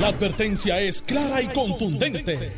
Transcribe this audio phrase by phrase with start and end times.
[0.00, 2.52] La advertencia es clara y contundente.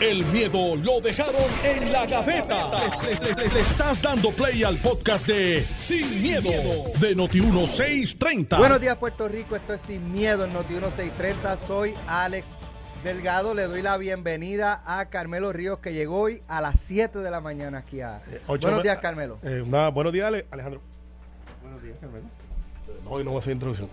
[0.00, 1.34] El miedo lo dejaron
[1.64, 2.70] en la gaveta.
[3.02, 6.50] Le, le- le estás dando play al podcast de Sin, miedo,
[7.00, 8.58] de Noti1630.
[8.58, 9.56] Buenos días, Puerto Rico.
[9.56, 11.56] Esto es Sin Miedo en Noti 1630.
[11.66, 12.46] Soy Alex
[13.04, 13.54] Delgado.
[13.54, 17.40] Le doy la bienvenida a Carmelo Ríos, que llegó hoy a las 7 de la
[17.40, 18.20] mañana aquí a.
[18.48, 19.38] Ocho Buenos me- días, Carmelo.
[19.44, 20.80] Eh, nada, buenos días, Ale- Alejandro.
[21.62, 22.26] Buenos días, Carmelo.
[23.08, 23.88] Hoy no voy a hacer introducción.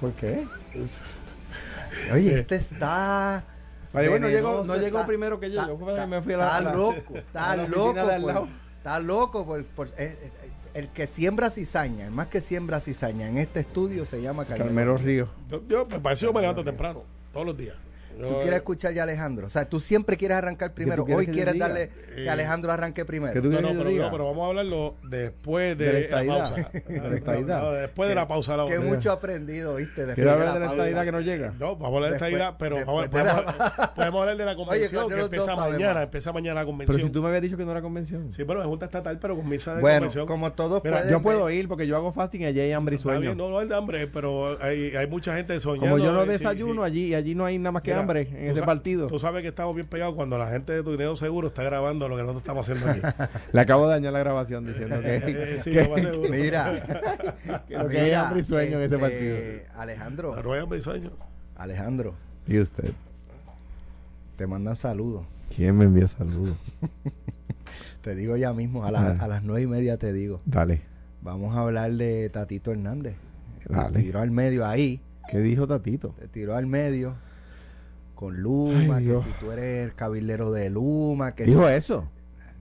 [0.00, 0.44] ¿Por qué?
[2.12, 3.44] Oye, este está.
[3.92, 5.60] Vale, bueno, llegó, no llegó primero que yo.
[5.60, 5.68] está-
[6.02, 7.94] yo me fui a la, Está loco, a está la loco.
[7.94, 8.48] por-
[8.78, 9.46] está loco.
[9.46, 10.32] Por, por- es- es-
[10.74, 14.64] el que siembra cizaña, el más que siembra cizaña en este estudio se llama Carmelo.
[14.66, 15.30] Carmelo Ríos.
[15.48, 17.76] Yo, yo me pareció me levanto temprano, todos los días.
[18.18, 19.46] Tú quieres escuchar ya a Alejandro.
[19.46, 21.04] O sea, tú siempre quieres arrancar primero.
[21.04, 23.34] quieres Hoy que quieres darle que Eh, Alejandro arranque primero.
[23.42, 26.54] No, no, pero, no, pero vamos a hablarlo después de, De la la pausa.
[26.88, 27.62] De la No, estadidad.
[27.62, 28.56] no, después de la pausa.
[28.56, 30.06] La que mucho aprendido, ¿viste?
[30.06, 30.82] Después ¿Quieres hablar la de la pausa.
[30.82, 31.52] estadidad que no llega?
[31.58, 34.44] No, vamos a hablar de Después- estadidad, pero vamos- de la- podemos, podemos hablar de
[34.44, 36.02] la convención creo que empieza mañana.
[36.02, 36.96] Empieza mañana la convención.
[36.96, 38.30] Pero si tú me habías dicho que no era convención.
[38.32, 40.26] Sí, pero es junta estatal, pero con misa de Bueno, convención.
[40.26, 42.96] como todos Mira, pueden Yo puedo ir porque yo hago fasting y allí hay hambre
[42.96, 43.34] y sueño.
[43.34, 45.90] no, no es de hambre, pero hay, hay mucha gente soñando.
[45.90, 48.28] Como yo no eh, desayuno allí y allí no hay nada más que Mira, hambre
[48.30, 49.06] en ese partido.
[49.08, 52.08] Tú sabes que estamos bien pegados cuando la gente de tu dinero seguro está grabando
[52.08, 53.22] lo que nosotros estamos haciendo aquí.
[53.52, 56.30] Le acabo de dañar la grabación diciendo que, Eh, sí, que- lo más seguro.
[56.30, 56.82] Mira,
[57.68, 59.36] que lo que hay hambre y sueño en ese este, partido.
[59.80, 61.10] Alejandro, Pero hay hambre y sueño.
[61.56, 62.14] Alejandro,
[62.46, 62.92] ¿Y usted?
[64.36, 65.24] te mandan saludos.
[65.54, 66.56] ¿Quién me envía saludos?
[68.02, 69.24] Te digo ya mismo, a, la- Ah.
[69.24, 70.40] a las nueve y media te digo.
[70.44, 70.82] Dale.
[71.22, 73.14] Vamos a hablar de Tatito Hernández.
[73.68, 73.94] Dale.
[73.98, 76.10] Te tiró al medio ahí, ¿Qué dijo Tatito?
[76.18, 77.14] te tiró al medio
[78.24, 82.08] con Luma, Ay, que si tú eres el cabildero de Luma, que ¿Dijo si- eso?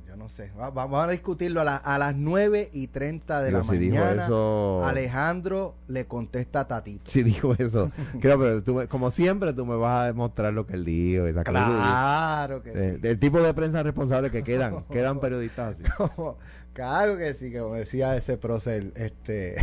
[0.08, 0.52] yo no sé.
[0.59, 3.64] Va- va- vamos a discutirlo a, la- a las nueve y treinta de Digo, la
[3.66, 4.25] si dijo mañana.
[4.25, 7.03] eso- Alejandro le contesta a Tatito.
[7.09, 7.92] Sí dijo eso.
[8.22, 11.25] Creo, pero tú como siempre tú me vas a demostrar lo que él dijo.
[11.25, 11.66] Esa cosa.
[11.66, 13.08] Claro que Eh, sí.
[13.08, 15.83] El tipo de prensa responsable que quedan, quedan periodistas así.
[16.16, 16.38] Como-
[16.73, 19.55] claro que sí, como decía ese prócer este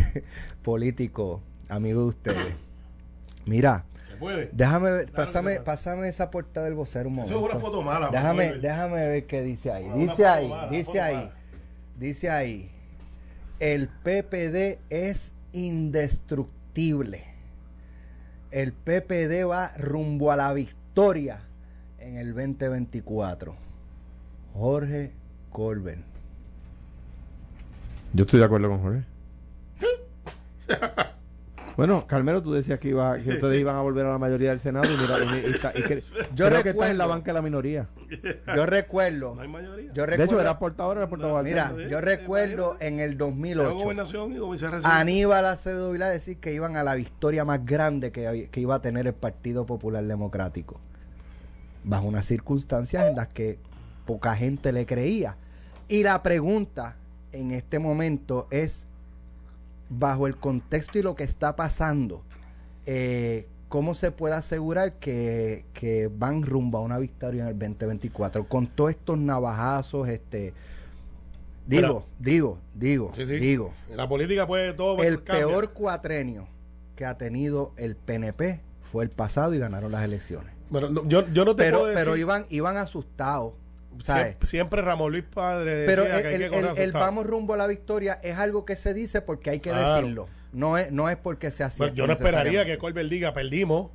[0.63, 2.55] político, amigo de ustedes.
[3.45, 3.90] Mira, ¿Se
[4.21, 4.49] puede?
[4.53, 7.47] déjame ver, Claro, pásame, esa portada del vocero un Eso momento.
[7.49, 8.09] es una foto mala.
[8.09, 8.61] Déjame, Manuel.
[8.61, 9.85] déjame ver qué dice ahí.
[9.85, 11.33] Una Dice ahí, mala, dice ahí, mala.
[11.97, 12.71] dice ahí.
[13.59, 17.25] El PPD es indestructible.
[18.51, 21.41] El PPD va rumbo a la victoria
[21.99, 23.55] en el 2024.
[24.53, 25.11] Jorge
[25.51, 26.01] Colbert.
[28.13, 29.03] Yo estoy de acuerdo con Jorge.
[31.87, 34.59] Bueno, Carmelo, tú decías que, iba, que ustedes iban a volver a la mayoría del
[34.59, 36.01] Senado y mira, y- y está- y que-
[36.35, 37.87] Yo creo que estás recuerdo- en la banca de la minoría.
[38.55, 39.91] Yo recuerdo, No hay mayoría.
[39.93, 41.43] yo De hecho, recuerdo, era portador, era portador.
[41.43, 44.87] mira, yo recuerdo en el Tengo 2008 gobernación y vicepresidente.
[44.87, 48.81] Aníbal Acevedo Vilá decir que iban a la victoria más grande que, que iba a
[48.81, 50.79] tener el Partido Popular Democrático.
[51.83, 53.57] Bajo unas circunstancias en las que
[54.05, 55.35] poca gente le creía.
[55.87, 56.97] Y la pregunta
[57.31, 58.85] en este momento es,
[59.91, 62.23] bajo el contexto y lo que está pasando,
[62.85, 68.47] eh, ¿cómo se puede asegurar que, que van rumbo a una victoria en el 2024?
[68.47, 70.53] Con todos estos navajazos, este...
[71.67, 73.37] Digo, digo, digo, Sí, sí.
[73.37, 75.45] digo la política puede todo el cambia.
[75.47, 76.47] peor cuatrenio
[76.95, 80.53] que ha tenido el PNP fue el pasado y ganaron las elecciones.
[80.69, 82.03] Bueno, no, yo, yo no te Pero, puedo decir.
[82.03, 83.53] pero iban, iban asustados.
[84.41, 87.05] Siempre, Ramón Luis Padre Pero el, que hay el- que correr el- el asustado.
[87.05, 89.95] vamos rumbo a la victoria es algo que se dice porque hay que Claro.
[89.95, 90.27] decirlo.
[90.53, 91.95] No es, no es porque sea Bueno, cierto.
[91.95, 92.77] yo no esperaría que.
[92.77, 93.89] Colbert diga perdimos.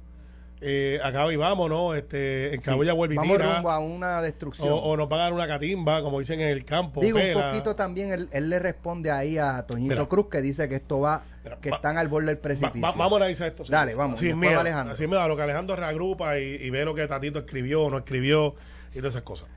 [0.62, 1.94] Eh, acá y vamos, ¿no?
[1.94, 4.70] Este, en Sí, Cabulla vuelve y Vamos tira, rumbo a una destrucción.
[4.72, 7.02] o, o nos van a dar una catimba, como dicen en el campo.
[7.02, 7.36] Digo, pela.
[7.36, 10.06] un poquito también él, él le responde ahí a Toñito Mira.
[10.06, 12.80] Cruz que dice que esto va, Mira, que va- están al borde del precipicio.
[12.80, 13.64] va- vamos a analizar esto.
[13.68, 14.96] Dale, vamos, Sin después miedo, va Alejandro.
[14.96, 17.90] Sin miedo a lo que Alejandro reagrupa y, y ve lo que Tatito escribió o
[17.90, 18.54] no escribió
[18.94, 19.50] y todas esas cosas.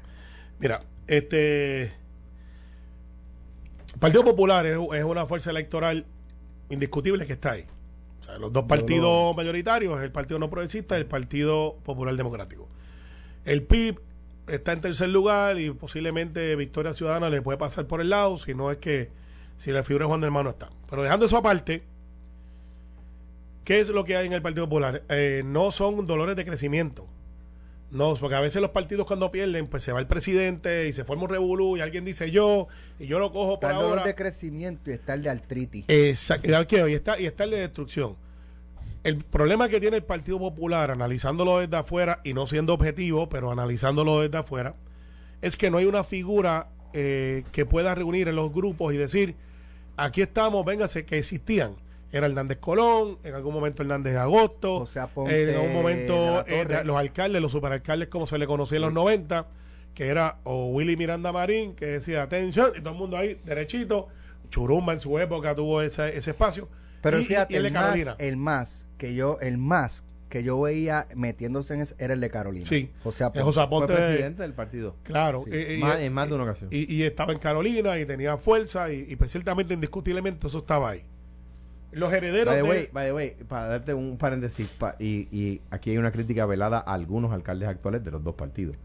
[0.60, 1.84] Mira, este.
[3.94, 6.06] El Partido Popular es, es una fuerza electoral
[6.70, 7.66] indiscutible que está ahí.
[8.22, 12.68] O sea, los dos partidos mayoritarios, el Partido No Progresista y el Partido Popular Democrático.
[13.46, 14.00] El PIB
[14.48, 18.54] está en tercer lugar y posiblemente Victoria Ciudadana le puede pasar por el lado, si
[18.54, 19.10] no es que
[19.58, 20.70] si la figura de Juan del Mano está.
[20.90, 21.84] Pero dejando eso aparte,
[23.64, 25.04] ¿qué es lo que hay en el Partido Popular?
[25.10, 27.08] Eh, no son dolores de crecimiento.
[27.92, 31.04] No, porque a veces los partidos cuando pierden, pues se va el presidente y se
[31.04, 32.68] forma un revolú y alguien dice yo,
[33.00, 34.04] y yo lo cojo por Está el dolor ahora.
[34.04, 35.86] de crecimiento y está el de artritis.
[35.88, 36.48] Exacto.
[36.88, 38.16] Y está, y está el de destrucción.
[39.04, 43.50] El problema que tiene el Partido Popular, analizándolo desde afuera y no siendo objetivo, pero
[43.52, 44.76] analizándolo desde afuera,
[45.42, 49.36] es que no hay una figura eh, que pueda reunir en los grupos y decir,
[49.96, 51.76] aquí estamos, véngase, que existían.
[52.12, 56.98] Era Hernández Colón, en algún momento Hernández Agosto, José Aponte en algún momento eh, los
[56.98, 59.48] alcaldes, los superalcaldes como se le conocía en los 90,
[59.94, 64.08] que era o Willy Miranda Marín, que decía atención, y todo el mundo ahí derechito,
[64.50, 66.68] Churumba en su época tuvo ese, ese espacio.
[67.02, 68.16] Pero y, fíjate, y el más, Carolina.
[68.20, 72.30] el más que yo, el más que yo veía metiéndose en ese era el de
[72.30, 72.66] Carolina.
[72.68, 72.92] Sí.
[73.04, 73.42] José Es Aponte.
[73.44, 74.96] José Fue Aponte, presidente del partido.
[75.04, 75.52] claro, Sí.
[75.54, 76.70] y- y- Más- en más de una ocasión.
[76.72, 80.90] y, y estaba en Carolina y tenía fuerza y, y pues ciertamente, indiscutiblemente, eso estaba
[80.92, 81.04] ahí.
[81.92, 82.90] Los herederos By the de...
[82.94, 86.78] by the way, para darte un paréntesis, pa- y, y aquí hay una crítica velada
[86.86, 88.76] a algunos alcaldes actuales de los dos partidos.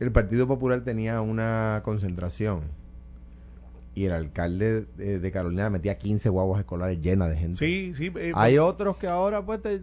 [0.00, 2.62] El Partido Popular tenía una concentración
[3.94, 7.58] y el alcalde de, de Carolina metía 15 guaguas escolares llenas de gente.
[7.58, 8.12] Sí, sí.
[8.16, 9.80] eh, Hay otros que ahora, pues, te- eh,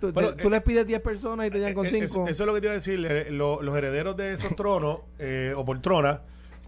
[0.00, 2.12] tú, Pero, te- tú eh, les pides 10 personas y te llegan con Eh, es-
[2.12, 2.28] 5.
[2.28, 3.04] eso es lo que te iba a decir.
[3.10, 6.20] eh, lo- los herederos de esos tronos eh, o poltronas,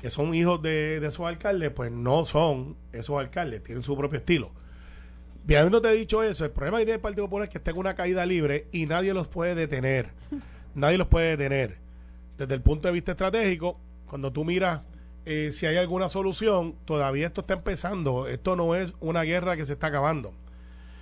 [0.02, 4.18] que son hijos de, de esos alcaldes, pues no son esos alcaldes, tienen su propio
[4.18, 4.50] estilo.
[5.44, 7.78] Bien, habiéndote dicho eso, el problema que tiene el Partido Popular es que está en
[7.78, 10.10] una caída libre y nadie los puede detener.
[10.74, 11.78] Nadie los puede detener.
[12.38, 13.76] Desde el punto de vista estratégico,
[14.06, 14.82] cuando tú miras
[15.26, 18.28] eh, si hay alguna solución, todavía esto está empezando.
[18.28, 20.32] Esto no es una guerra que se está acabando.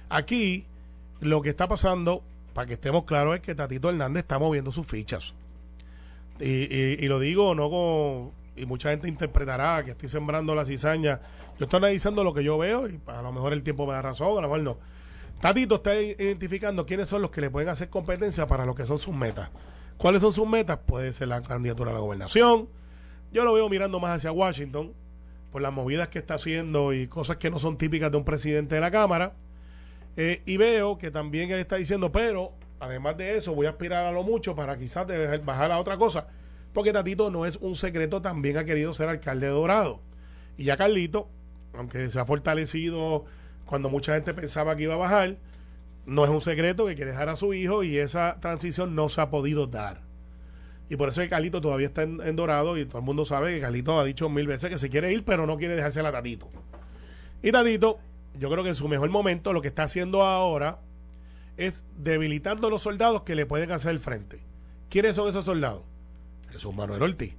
[0.09, 0.65] Aquí
[1.21, 2.23] lo que está pasando,
[2.55, 5.35] para que estemos claros, es que Tatito Hernández está moviendo sus fichas.
[6.41, 8.33] Y, y- y lo digo no con...
[8.59, 11.21] Y mucha gente interpretará que estoy sembrando la cizaña.
[11.59, 14.03] Yo estoy analizando lo que yo veo y a lo mejor el tiempo me da
[14.03, 14.79] razón, a lo mejor no.
[15.41, 18.99] Tatito está identificando quiénes son los que le pueden hacer competencia para lo que son
[18.99, 19.51] sus metas.
[19.97, 20.79] ¿Cuáles son sus metas?
[20.85, 22.69] Puede ser la candidatura a la gobernación.
[23.33, 24.95] Yo lo veo mirando más hacia Washington
[25.53, 28.75] por las movidas que está haciendo y cosas que no son típicas de un presidente
[28.75, 29.35] de la Cámara.
[30.17, 34.05] Eh, y veo que también él está diciendo, pero además de eso, voy a aspirar
[34.05, 35.07] a lo mucho para quizás
[35.45, 36.29] bajar a otra cosa.
[36.79, 39.99] Porque Tatito no es un secreto, también ha querido ser alcalde de Dorado.
[40.57, 41.29] Y ya Carlito,
[41.75, 43.25] aunque se ha fortalecido
[43.67, 45.39] cuando mucha gente pensaba que iba a bajar,
[46.07, 49.21] no es un secreto que quiere dejar a su hijo y esa transición no se
[49.21, 50.03] ha podido dar.
[50.89, 53.57] Y por eso es que Carlito todavía está en, Dorado y todo el mundo sabe
[53.57, 56.13] que Carlito ha dicho mil veces que se quiere ir, pero no quiere dejársela a
[56.13, 56.49] Tatito.
[57.43, 57.99] Y Tatito,
[58.39, 60.79] yo creo que en su mejor momento lo que está haciendo ahora
[61.57, 64.39] es debilitando a los soldados que le pueden hacer el frente.
[64.89, 65.88] ¿Quiénes son esos soldados?
[66.51, 67.35] Jesús Manuel Ortiz.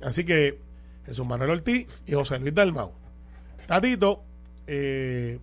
[0.00, 0.58] Así que
[1.06, 2.92] Jesús Manuel Ortiz y José Luis Dalmau.
[3.66, 4.22] Tatito
[4.66, 5.38] eh,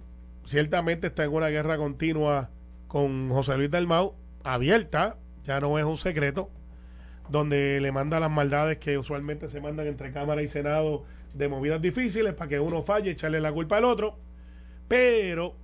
[0.46, 2.50] ciertamente está en una guerra continua
[2.88, 6.50] con José Luis Dalmau, abierta, ya no es un secreto,
[7.30, 11.04] donde le manda las maldades que usualmente se mandan entre Cámara y Senado
[11.34, 14.18] de movidas difíciles para que uno falle y echarle la culpa al otro.
[14.88, 15.56] Pero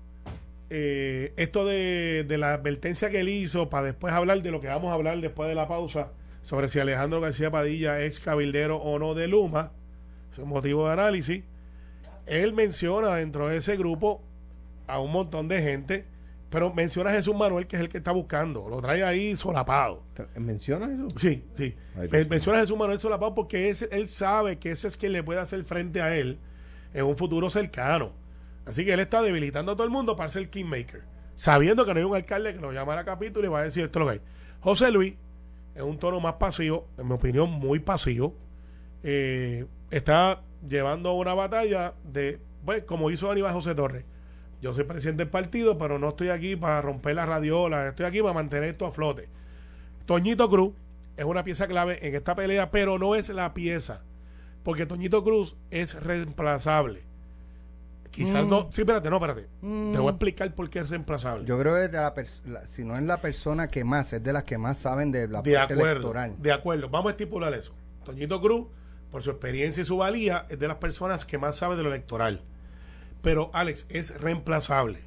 [0.69, 4.67] eh, esto de, de la advertencia que él hizo para después hablar de lo que
[4.67, 6.09] vamos a hablar después de la pausa
[6.41, 9.71] sobre si Alejandro García Padilla es cabildero o no de Luma,
[10.31, 11.43] es un motivo de análisis.
[12.25, 14.21] Él menciona dentro de ese grupo
[14.88, 16.05] a un montón de gente,
[16.49, 20.03] pero menciona a Jesús Manuel, que es el que está buscando, lo trae ahí solapado.
[20.35, 21.07] ¿Mencionas eso?
[21.17, 21.75] Sí, sí.
[21.97, 25.23] Ay, Menciona a Jesús Manuel Solapado porque ese- él sabe que ese es quien le
[25.23, 26.39] puede hacer frente a él
[26.94, 28.11] en un futuro cercano.
[28.65, 31.01] Así que él está debilitando a todo el mundo para ser kingmaker,
[31.35, 33.85] sabiendo que no hay un alcalde que lo llamará a capítulo y va a decir
[33.85, 34.21] esto es lo que hay.
[34.59, 35.15] José Luis
[35.75, 38.35] es un tono más pasivo, en mi opinión, muy pasivo.
[39.03, 44.06] Eh, está llevando una batalla de, pues, como hizo Aníbal José Torres.
[44.62, 48.21] Yo soy presidente del partido, pero no estoy aquí para romper la radiola, estoy aquí
[48.21, 49.27] para mantener esto a flote.
[50.06, 50.73] Toñito Cruz
[51.18, 54.04] es una pieza clave en esta pelea, pero no es la pieza.
[54.63, 57.04] Porque Toñito Cruz es reemplazable.
[58.11, 58.49] Quizás Mm.
[58.49, 58.68] no.
[58.71, 59.47] Sí, espérate, no, espérate.
[59.61, 59.94] Mm.
[59.94, 61.45] Te voy a explicar por qué es reemplazable.
[61.45, 62.13] Yo creo que es de la
[62.45, 65.27] la- si no es la persona que más, es de las que más saben de
[65.30, 65.91] la de parte acuerdo.
[65.91, 66.35] electoral.
[66.41, 66.89] De acuerdo.
[66.89, 67.73] Vamos a estipular eso.
[68.03, 68.68] Toñito Cruz,
[69.11, 71.89] por su experiencia y su valía, es de las personas que más sabe de lo
[71.89, 72.41] electoral.
[73.21, 74.99] Pero, Alex, es reemplazable.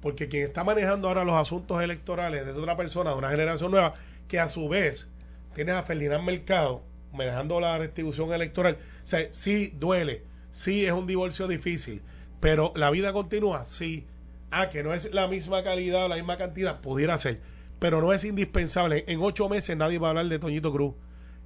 [0.00, 3.94] Porque quien está manejando ahora los asuntos electorales es otra persona de una generación nueva
[4.28, 5.08] que a su vez
[5.54, 6.82] tienes a Ferdinand Mercado
[7.12, 8.78] manejando la distribución electoral.
[9.04, 12.00] O sea, sí duele, sí es un divorcio difícil,
[12.40, 14.06] pero la vida continúa, sí.
[14.50, 17.40] Ah, que no es la misma calidad o la misma cantidad, pudiera ser,
[17.78, 19.04] pero no es indispensable.
[19.06, 20.94] En ocho meses nadie va a hablar de Toñito Cruz.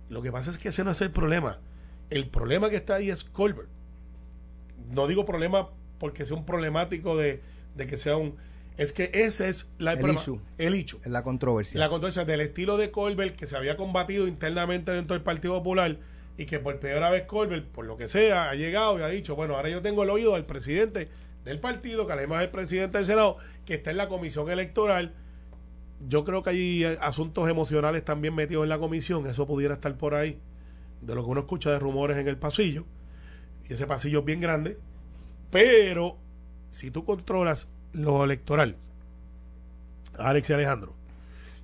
[0.08, 1.58] Lo que pasa es que ese no es el problema.
[2.10, 3.68] El problema que está ahí es Colbert.
[4.90, 7.42] No digo problema porque sea un problemático de,
[7.74, 8.36] de que sea un...
[8.76, 10.20] Es que ese es la, El problema.
[10.20, 10.40] issue.
[10.58, 10.98] El hecho.
[11.04, 11.78] Es la controversia.
[11.78, 15.96] La controversia del estilo de Colbert que se había combatido internamente dentro del Partido Popular
[16.36, 19.36] y que por primera vez Colbert, por lo que sea, ha llegado y ha dicho,
[19.36, 21.08] bueno, ahora yo tengo el oído del presidente
[21.44, 23.36] del partido, que además es el presidente del Senado,
[23.66, 25.12] que está en la comisión electoral.
[26.08, 29.96] Yo creo que hay eh, asuntos emocionales también metidos en la comisión, eso pudiera estar
[29.96, 30.40] por ahí,
[31.02, 32.84] de lo que uno escucha de rumores en el pasillo,
[33.68, 34.78] y ese pasillo es bien grande,
[35.50, 36.16] pero
[36.70, 38.76] si tú controlas lo electoral,
[40.18, 40.94] Alex y Alejandro,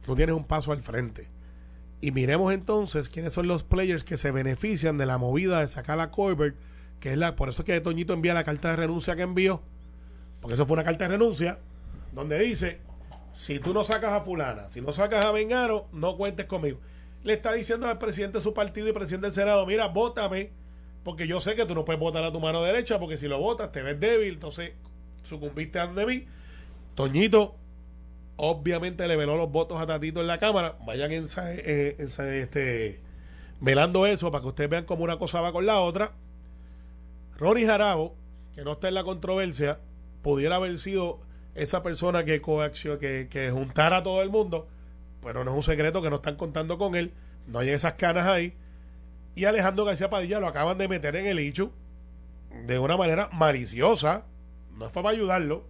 [0.04, 1.28] tú tienes un paso al frente.
[2.00, 6.00] Y miremos entonces quiénes son los players que se benefician de la movida de sacar
[6.00, 6.54] a Corbett,
[6.99, 9.62] que es la, por eso es que Toñito envía la carta de renuncia que envió,
[10.40, 11.59] porque eso fue una carta de renuncia,
[12.12, 12.80] donde dice,
[13.35, 16.80] si tú no sacas a fulana, si no sacas a Vengaro, no cuentes conmigo.
[17.23, 20.50] Le está diciendo al presidente de su partido y presidente del Senado, mira, vótame,
[21.04, 23.38] porque yo sé que tú no puedes votar a tu mano derecha, porque si lo
[23.38, 24.73] votas te ves débil, entonces
[25.23, 26.25] sucumbiste ante mí.
[26.95, 27.57] Toñito
[28.42, 30.78] obviamente le veló los votos a Tatito en la Cámara.
[30.87, 33.00] Vayan en, eh, este,
[33.61, 36.12] velando eso para que ustedes vean cómo una cosa va con la otra.
[37.37, 38.16] Ronnie Jarabo,
[38.54, 39.78] que no está en la controversia,
[40.23, 41.20] pudiera haber sido
[41.54, 44.68] esa persona que que, que juntara a todo el mundo,
[45.23, 47.12] pero no es un secreto que no están contando con él,
[47.47, 48.54] no hay esas canas ahí.
[49.35, 51.73] Y Alejandro García Padilla lo acaban de meter en el hecho
[52.66, 54.25] de una manera maliciosa,
[54.78, 55.66] no fue para ayudarlo,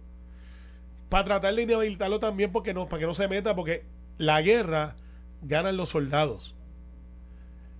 [1.11, 3.83] para tratar de inhabilitarlo también porque no, para que no se meta, porque
[4.17, 4.95] la guerra
[5.41, 6.55] ganan los soldados.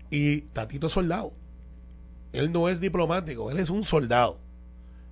[0.10, 1.32] Y Tatito es soldado.
[2.34, 4.42] Él no es diplomático, él es un soldado.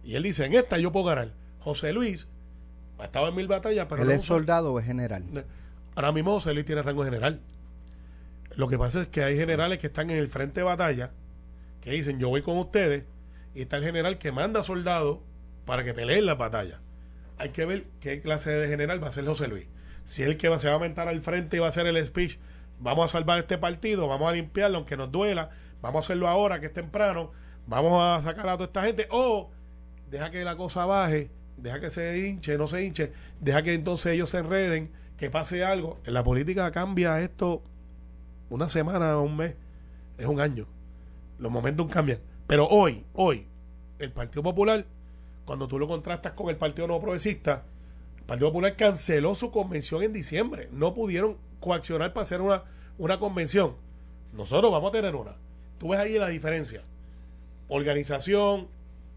[0.03, 1.33] Y él dice, en esta yo puedo ganar.
[1.59, 2.27] José Luis
[2.97, 4.03] ha estado en mil batallas, pero...
[4.03, 5.45] ¿Él es soldado o es general?
[5.95, 7.39] Ahora mismo José Luis tiene rango general.
[8.53, 11.11] Lo que pasa es que hay generales que están en el frente de batalla,
[11.79, 13.05] que dicen, yo voy con ustedes,
[13.55, 15.19] y está el general que manda soldados
[15.63, 16.81] para que peleen la batalla
[17.39, 19.65] hay que ver qué clase de general va a ser José Luis.
[20.03, 22.05] Si es el que se va a aumentar al frente y va a hacer el
[22.05, 22.38] speech,
[22.79, 25.50] vamos a salvar este partido, vamos a limpiarlo aunque nos duela,
[25.81, 27.31] vamos a hacerlo ahora que es temprano,
[27.65, 29.50] vamos a sacar a toda esta gente, o
[30.12, 34.13] deja que la cosa baje, deja que se hinche, no se hinche, deja que entonces
[34.13, 36.00] ellos se enreden, que pase algo.
[36.05, 37.63] En la política cambia esto
[38.50, 39.55] una semana un mes,
[40.17, 40.67] es un año.
[41.38, 42.19] Los momentos cambian.
[42.48, 43.48] Pero hoy, hoy,
[44.00, 44.86] el Partido Popular
[45.50, 47.63] cuando tú lo contrastas con el Partido No Progresista,
[48.20, 50.70] el Partido Popular canceló su convención en diciembre.
[50.72, 52.65] No pudieron coaccionar para hacer una,
[53.00, 53.74] una convención.
[54.32, 55.38] Nosotros vamos a tener una.
[55.79, 56.84] Tú ves ahí la diferencia.
[57.68, 58.68] Organización,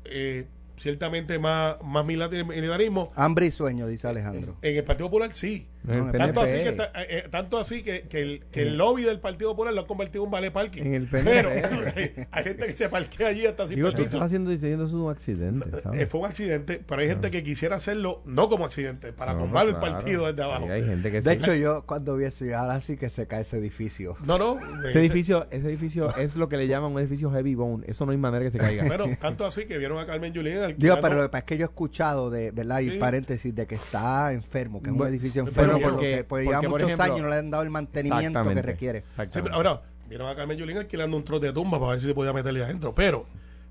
[0.06, 0.46] eh,
[0.78, 3.12] ciertamente más, más militarismo.
[3.14, 4.56] Hambre y sueño, dice Alejandro.
[4.62, 5.66] En, el Partido Popular sí.
[5.86, 9.74] Tanto, así que, eh, eh, tanto así que, el, que el lobby del Partido Popular
[9.74, 10.82] lo ha convertido en un vale parking.
[10.82, 11.50] En el Pero
[12.30, 15.02] hay, gente que se parquea allí hasta sin Digo, tú estás haciendo diciendo eso es
[15.02, 15.82] un accidente.
[15.82, 16.08] ¿sabes?
[16.08, 19.76] fue un accidente, pero hay gente que quisiera hacerlo no como accidente, para tomar el
[19.76, 20.66] partido desde abajo.
[20.70, 23.58] hay gente que de hecho, yo cuando vi eso, ahora sí que se cae ese
[23.58, 24.16] edificio.
[24.24, 24.58] No, no.
[24.84, 27.84] Ese, edificio, ese edificio es lo que le llaman un edificio heavy bone.
[27.86, 28.84] Eso no hay manera que se caiga.
[28.84, 31.56] Bueno, tanto así que vieron a Carmen Yulín Digo, pero lo que pasa es que
[31.58, 32.80] yo he escuchado de, ¿verdad?
[32.80, 37.00] Y paréntesis, de que está enfermo, que es un edificio enfermo, porque, porque, lleva muchos
[37.00, 39.04] años no le han dado el mantenimiento que requiere.
[39.52, 42.32] ahora, vieron a Carmen Yulín alquilando un trote de tumba para ver si se podía
[42.32, 43.26] meterle adentro, pero,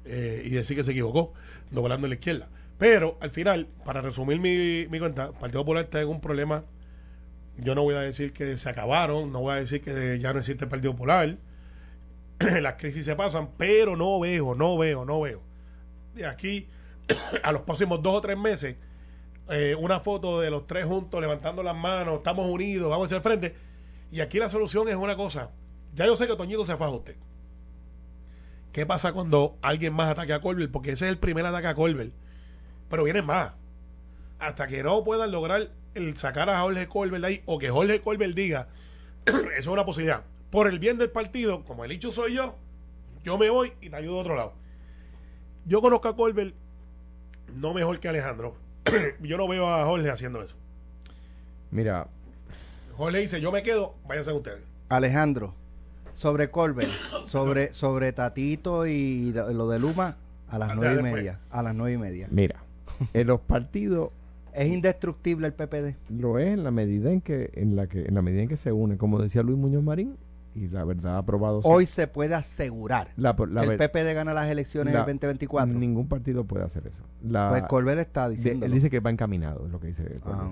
[0.05, 1.33] eh, y decir que se equivocó,
[1.69, 2.49] doblando en la izquierda.
[2.77, 6.63] Pero, al final, para resumir mi, mi cuenta, el Partido Popular está en un problema.
[7.57, 10.39] Yo no voy a decir que se acabaron, no voy a decir que ya no
[10.39, 11.37] existe el Partido Popular.
[12.61, 15.41] Las crisis se pasan, pero no veo, no veo, no veo.
[16.15, 16.67] De aquí
[17.43, 18.75] a los próximos dos o tres meses
[19.49, 23.23] eh, una foto de los tres juntos levantando las manos, estamos unidos, vamos hacia el
[23.23, 23.55] frente.
[24.11, 25.51] Y aquí la solución es una cosa.
[25.93, 27.15] Ya yo sé que Toñito se fue a usted.
[28.71, 30.71] ¿Qué pasa cuando alguien más ataque a Colbert?
[30.71, 32.13] Porque ese es el primer ataque a Colbert.
[32.89, 33.53] Pero vienen más.
[34.39, 38.01] Hasta que no puedan lograr el sacar a Jorge Colbert de ahí o que Jorge
[38.01, 38.69] Colbert diga,
[39.25, 40.23] eso es una posibilidad.
[40.49, 42.55] Por el bien del partido, como el hecho soy yo,
[43.23, 44.53] yo me voy y te ayudo a otro lado.
[45.65, 46.55] Yo conozco a Colbert
[47.53, 48.55] no mejor que Alejandro.
[49.21, 50.55] yo no veo a Jorge haciendo eso.
[51.71, 52.07] Mira.
[52.95, 54.59] Jorge dice, yo me quedo, váyanse ustedes.
[54.89, 55.53] Alejandro,
[56.13, 56.91] sobre Colbert,
[57.27, 60.17] sobre, sobre Tatito y lo de Luma,
[60.49, 61.39] a las nueve y media.
[61.49, 62.27] A las nueve y media.
[62.29, 62.63] Mira,
[63.13, 64.11] en los partidos
[64.53, 65.95] es indestructible el PPD.
[66.09, 68.57] Lo es en la medida en que, en la que, en la medida en que
[68.57, 70.17] se une, como decía Luis Muñoz Marín,
[70.53, 71.61] y la verdad aprobado.
[71.63, 75.73] Hoy se puede asegurar la, que el PPD gana las elecciones en el 2024.
[75.77, 77.03] Ningún partido puede hacer eso.
[77.21, 78.65] pues Colbert está diciendo.
[78.65, 80.05] Él dice que va encaminado, es lo que dice.
[80.25, 80.51] Ah,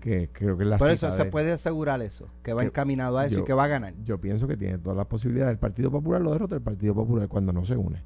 [0.00, 3.40] Que creo que la Por eso se puede asegurar eso, que va encaminado a eso
[3.40, 3.94] y que va a ganar.
[4.04, 5.52] Yo pienso que tiene todas las posibilidades.
[5.52, 8.02] El Partido Popular lo derrota el Partido Popular cuando no se une.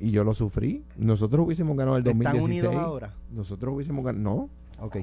[0.00, 0.84] y yo lo sufrí.
[0.96, 2.56] Nosotros hubiésemos ganado el 2016.
[2.56, 3.14] ¿Están unidos ahora?
[3.30, 4.24] Nosotros hubiésemos ganado.
[4.24, 4.84] No.
[4.84, 4.96] Ok.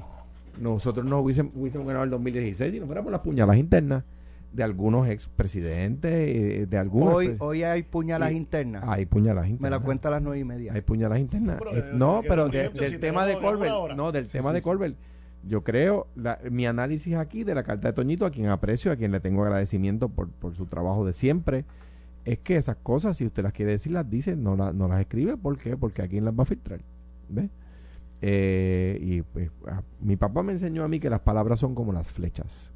[0.60, 4.04] Nosotros no hubiésemos, hubiésemos ganado el 2016 si no fuéramos las puñalas internas
[4.54, 7.12] de algunos expresidentes, eh, de algunos...
[7.14, 8.84] Hoy, hoy hay puñalas internas.
[8.86, 9.60] Hay puñalas internas.
[9.60, 10.72] Me la cuenta a las nueve y media.
[10.72, 11.58] Hay puñalas internas.
[11.92, 14.96] no, pero eh, del tema de Colbert, no, del tema de Colbert.
[15.46, 16.06] Yo creo,
[16.50, 19.42] mi análisis aquí de la carta de Toñito, a quien aprecio, a quien le tengo
[19.42, 21.64] agradecimiento por, por su trabajo de siempre,
[22.24, 25.36] es que esas cosas, si usted las quiere decir, las dice, no, no las escribe.
[25.36, 25.76] ¿Por qué?
[25.76, 26.80] Porque a quién las va a filtrar.
[27.28, 27.50] ¿Ves?
[28.22, 31.92] Eh, y pues, a- mi papá me enseñó a mí que las palabras son como
[31.92, 32.72] las flechas.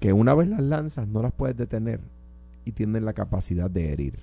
[0.00, 2.00] Que una vez las lanzas no las puedes detener
[2.64, 4.18] y tienen la capacidad de herir.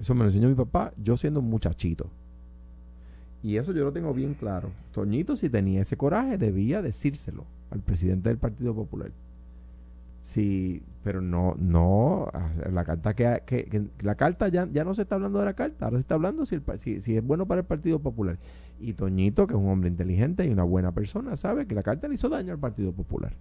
[0.00, 2.10] Eso me lo enseñó mi papá, yo siendo un muchachito.
[3.42, 4.70] Y eso yo lo tengo bien claro.
[4.92, 9.10] Toñito, si tenía ese coraje, debía decírselo al presidente del Partido Popular.
[10.22, 14.94] Sí, pero no, no, ah, la carta que, que- que- la carta ya, ya no
[14.94, 17.24] se está hablando de la carta, ahora se está hablando si, el si, si es
[17.24, 18.36] bueno para el Partido Popular.
[18.80, 22.08] Y Toñito, que es un hombre inteligente y una buena persona, sabe que la carta
[22.08, 23.32] le hizo daño al Partido Popular.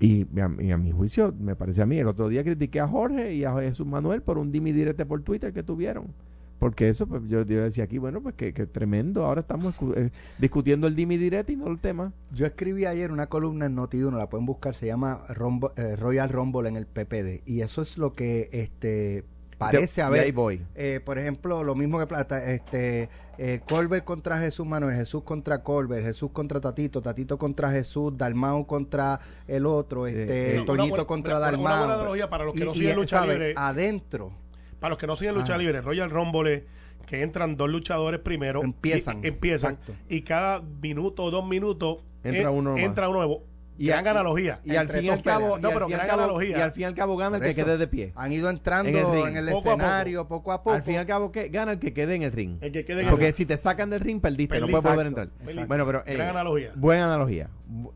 [0.00, 2.86] Y, a, y a mi juicio, me parece a mí, el otro día critiqué a
[2.88, 6.14] Jorge y a Jesús Manuel por un dimi direte por Twitter que tuvieron.
[6.60, 10.10] Porque eso, pues yo, yo decía aquí, bueno, pues que, que tremendo, ahora estamos eh,
[10.40, 12.12] discutiendo el dimi direte y no el tema.
[12.32, 16.28] Yo escribí ayer una columna en Noti1, la pueden buscar, se llama Rombo- eh, Royal
[16.28, 17.42] Rumble en el PPD.
[17.46, 19.24] Y eso es lo que este
[19.56, 20.22] parece haber.
[20.24, 20.60] ahí voy.
[20.74, 25.62] Eh, por ejemplo, lo mismo que plata, este, eh, Colbert contra Jesús Manuel, Jesús contra
[25.62, 31.06] Colbert, Jesús contra Tatito, Tatito contra Jesús, Dalmau contra el otro, este, eh, Una Toñito
[31.06, 31.78] contra una- una Dalmau.
[31.78, 33.32] buena analogía para los que no siguen lucha ¿sabe?
[33.34, 33.54] libre.
[33.56, 34.32] Adentro.
[34.80, 35.58] Para los que no siguen lucha Ajá.
[35.62, 36.66] libre, Royal Rumble,
[37.06, 38.62] que entran dos luchadores primero.
[38.62, 39.22] Empiezan.
[39.24, 39.74] y- empiezan.
[39.74, 39.94] Exacto.
[40.08, 43.44] Y cada minuto o dos minutos Entra en- uno entra uno nuevo.
[43.80, 44.60] Y gran a- analogía.
[44.64, 46.58] Y al fin y al cabo, No, al pero fin y al gran cabo- analogía.
[46.58, 48.12] y al fin y al cabo gana el que quede de pie.
[48.16, 49.52] Han ido entrando En el ring.
[49.52, 49.70] Poco a poco.
[49.70, 50.76] escenario poco a poco.
[50.76, 52.58] Al fin y al cabo que gana el que quede en el ring.
[52.60, 55.06] El que quede en Porque el- si te sacan del ring perdiste, no puedes volver
[55.06, 55.28] a entrar.
[55.42, 55.66] Exacto.
[55.68, 56.72] Bueno, pero Gran analogía.
[56.74, 57.48] Buena analogía.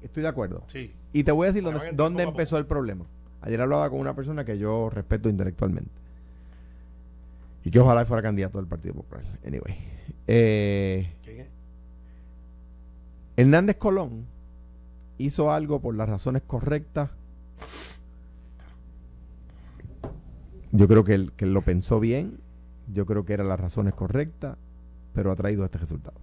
[0.02, 0.62] Estoy de acuerdo.
[0.68, 0.94] Sí.
[1.12, 3.04] Y te voy a decir dónde, dónde empezó el problema.
[3.40, 5.90] Ayer hablaba con una persona que yo respeto intelectualmente.
[7.64, 9.24] Y que ojalá fuera candidato del Partido Popular.
[9.46, 9.76] Anyway.
[10.28, 11.46] Eh, ¿Quién es?
[13.36, 14.26] Hernández Colón
[15.18, 17.10] hizo algo por las razones correctas.
[20.72, 22.40] Yo creo que él, que lo pensó bien.
[22.92, 24.56] Yo creo que eran las razones correctas.
[25.14, 26.18] Pero ha traído este resultado.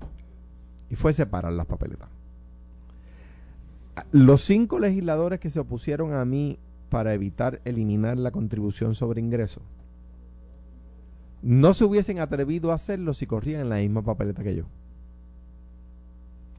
[0.89, 2.09] Y fue separar las papeletas.
[3.95, 6.57] A- Los cinco legisladores que se opusieron a mí
[6.89, 9.61] para evitar eliminar la contribución sobre ingresos
[11.43, 14.63] no se hubiesen atrevido a hacerlo si corrían en la misma papeleta que yo.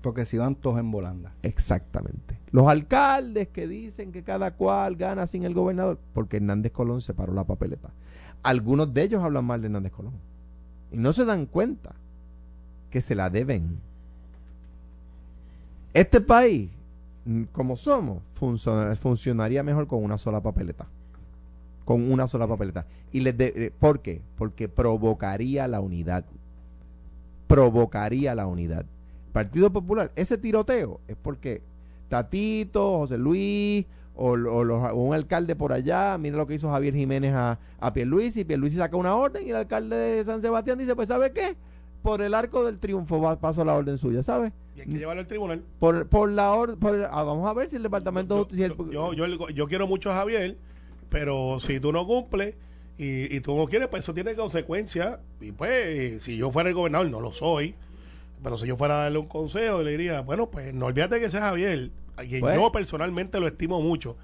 [0.00, 1.34] Porque si van todos en volanda.
[1.42, 2.38] Exactamente.
[2.52, 7.32] Los alcaldes que dicen que cada cual gana sin el gobernador, porque Hernández Colón separó
[7.34, 7.90] la papeleta.
[8.42, 10.14] Algunos de ellos hablan mal de Hernández Colón.
[10.90, 11.94] Y no se dan cuenta
[12.90, 13.76] que se la deben.
[15.92, 16.70] Este país,
[17.24, 20.86] mm, como somos, funciona- funcionaría mejor con una sola papeleta.
[21.84, 22.86] Con una sola papeleta.
[23.12, 24.22] ¿Y eh, ¿Por qué?
[24.36, 26.24] Porque provocaría la unidad.
[27.46, 28.86] Provocaría la unidad.
[29.32, 31.62] Partido Popular, ese tiroteo es porque
[32.08, 36.70] Tatito, José Luis o, o los- o un alcalde por allá, mira lo que hizo
[36.70, 40.78] Javier Jiménez a, a Pierluisi, Pierluisi saca una orden y el alcalde de San Sebastián
[40.78, 41.56] dice, pues ¿sabe qué?
[42.02, 44.52] Por el arco del triunfo va, paso la orden suya, ¿sabes?
[44.76, 45.62] Y hay que llevarlo al tribunal.
[45.78, 48.48] Por, por la orden, vamos a ver si el departamento...
[48.48, 50.56] Yo, si el- yo, yo- yo- yo quiero mucho a Javier,
[51.10, 52.54] pero si tú no cumples
[52.98, 55.18] y, y tú no quieres, pues eso tiene consecuencias.
[55.40, 57.74] Y pues, si yo fuera el gobernador, no lo soy,
[58.42, 61.30] pero si yo fuera a darle un consejo, le diría, bueno, pues no olvídate que
[61.30, 64.16] sea Javier, a quien Pues- yo personalmente lo estimo mucho.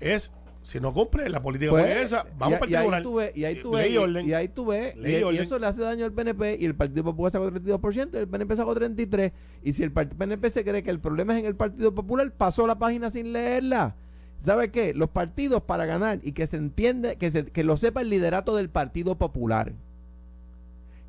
[0.00, 0.30] Es,
[0.62, 3.44] si no cumple la política Pues, esa, vamos y, el y ahí tú ves, y
[3.44, 4.28] ahí tú ves, y y, orden.
[4.28, 7.32] y ahí tú ves, y, eso le hace daño al PNP y el Partido Popular
[7.32, 9.32] sacó 32% y el PNP sacó 33%.
[9.62, 12.66] Y si el PNP se cree que el problema es en el Partido Popular, pasó
[12.66, 13.96] la página sin leerla.
[14.40, 14.94] ¿Sabe qué?
[14.94, 18.54] Los partidos para ganar y que se entiende, que, se, que lo sepa el liderato
[18.54, 19.72] del Partido Popular.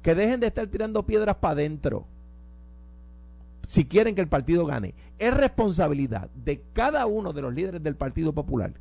[0.02, 2.08] Que dejen de estar tirando piedras para adentro.
[3.63, 4.95] Si quieren que el partido gane.
[5.17, 8.74] Es responsabilidad de cada uno de los líderes del Partido Popular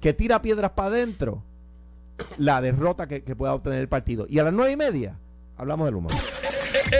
[0.00, 1.42] que tira piedras para adentro
[2.38, 4.26] la derrota que, que pueda obtener el partido.
[4.28, 5.18] Y a las nueve y media
[5.56, 6.12] hablamos del humor.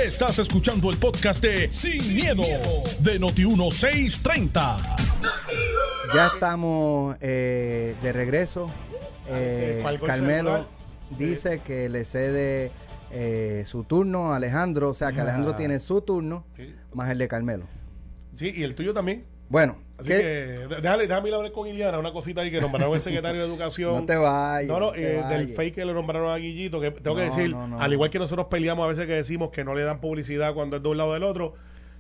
[0.05, 2.43] Estás escuchando el podcast de Sin, miedo,
[3.01, 4.77] de Noti1630.
[6.15, 8.69] Ya estamos eh, de regreso.
[9.29, 10.67] Eh, cuál gol Carmelo
[11.19, 12.73] dice que le cede
[13.13, 15.57] eh, su turno a Alejandro, o sea que Alejandro Ah.
[15.57, 16.75] tiene su turno Sí.
[16.93, 17.65] Más el de Carmelo.
[18.35, 19.25] Sí, y el tuyo también.
[19.49, 20.17] Bueno, Así ¿qué-
[20.69, 23.41] que déjale, déjame ir a hablar con Iliana, una cosita ahí que nombraron el secretario
[23.41, 23.95] de Educación.
[23.97, 24.69] no te vayas.
[24.69, 27.81] No, no, eh, del fake que le nombraron a Guillito, que tengo que decir, no,
[27.81, 30.77] al igual que nosotros peleamos a veces que decimos que no le dan publicidad cuando
[30.77, 31.55] es de un lado o del otro,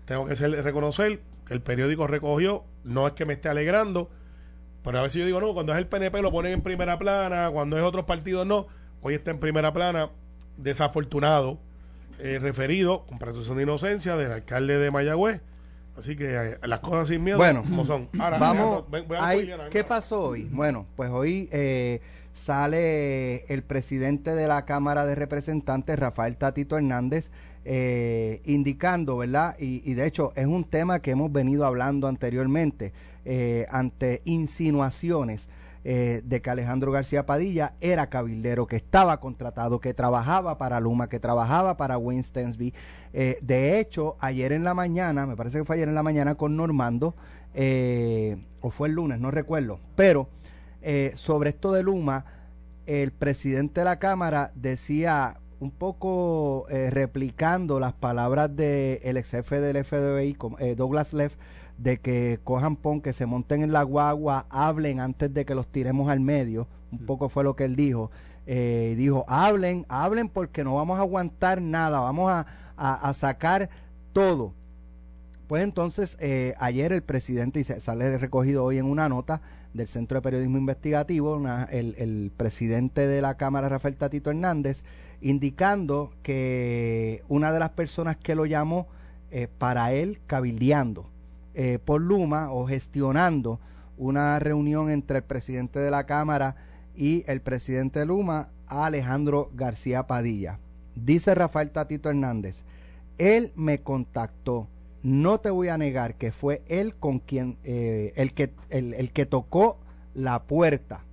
[0.04, 4.08] tengo que ser- reconocer que el periódico recogió, no es que me esté alegrando,
[4.84, 7.50] pero a veces yo digo, no, cuando es el PNP lo ponen en primera plana,
[7.50, 8.68] cuando es otros partidos no,
[9.02, 10.10] hoy está en primera plana,
[10.56, 11.58] desafortunado,
[12.22, 15.40] eh, referido, con presunción de inocencia, del alcalde de Mayagüez.
[15.96, 18.08] Así que eh, las cosas sin miedo, Bueno, como son.
[18.18, 20.44] Ahora, Vamos, ven- a ahí, Liliana, ¿qué pasó hoy?
[20.50, 22.00] Bueno, pues hoy eh,
[22.34, 27.30] sale el presidente de la Cámara de Representantes, Rafael Tatito Hernández,
[27.64, 29.56] eh, indicando, ¿verdad?
[29.58, 32.92] Y, y de hecho es un tema que hemos venido hablando anteriormente
[33.26, 35.48] eh, ante insinuaciones
[35.84, 41.08] eh, de que Alejandro García Padilla era cabildero, que estaba contratado, que trabajaba para Luma,
[41.08, 42.74] que trabajaba para Winstonsby.
[43.12, 46.34] Eh, de hecho, ayer en la mañana, me parece que fue ayer en la mañana
[46.34, 47.14] con Normando,
[47.54, 50.28] eh, o fue el lunes, no recuerdo, pero
[50.82, 52.24] eh, sobre esto de Luma,
[52.86, 59.60] el presidente de la Cámara decía un poco eh, replicando las palabras del ex jefe
[59.60, 61.36] del FBI, eh, Douglas Leff,
[61.82, 65.66] de que cojan pon, que se monten en la guagua, hablen antes de que los
[65.66, 66.68] tiremos al medio.
[66.92, 68.10] Un poco fue lo que él dijo.
[68.46, 73.70] Eh, dijo, hablen, hablen porque no vamos a aguantar nada, vamos a, a- a sacar
[74.12, 74.52] todo.
[75.46, 79.40] Pues entonces, eh, ayer el presidente, y se- sale recogido hoy en una nota
[79.72, 84.84] del Centro de Periodismo Investigativo, una- el, el presidente de la Cámara, Rafael Tatito Hernández,
[85.22, 88.86] indicando que una de las personas que lo llamó
[89.30, 91.08] eh, para él cabildeando
[91.54, 93.60] eh, por Luma o gestionando
[93.96, 96.56] una reunión entre el presidente de la Cámara
[96.94, 100.58] y el presidente de Luma, Alejandro García Padilla.
[100.94, 102.62] Dice Rafael Tatito Hernández,
[103.18, 104.68] él me contactó.
[105.02, 109.12] No te voy a negar que fue él con quien, eh, el, que, el, el
[109.12, 109.78] que tocó
[110.14, 111.04] la puerta.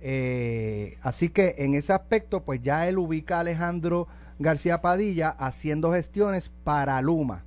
[0.00, 4.06] Eh, así que en ese aspecto, pues ya él ubica a Alejandro
[4.38, 7.44] García Padilla haciendo gestiones para Luma.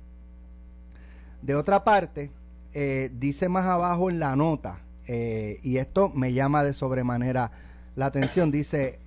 [1.42, 2.30] De otra parte,
[2.72, 7.50] eh, dice más abajo en la nota, eh, y esto me llama de sobremanera
[7.96, 9.00] la atención, dice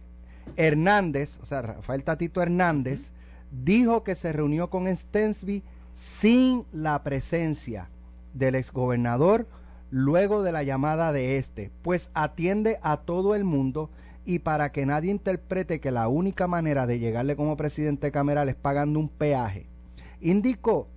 [0.57, 3.11] Hernández, o sea, Rafael Tatito Hernández,
[3.51, 7.89] dijo que se reunió con Stensby sin la presencia
[8.33, 9.47] del exgobernador
[9.89, 13.89] luego de la llamada de este, pues atiende a todo el mundo
[14.25, 18.55] y para que nadie interprete que la única manera de llegarle como presidente cameral es
[18.55, 19.67] pagando un peaje,
[20.19, 20.89] indicó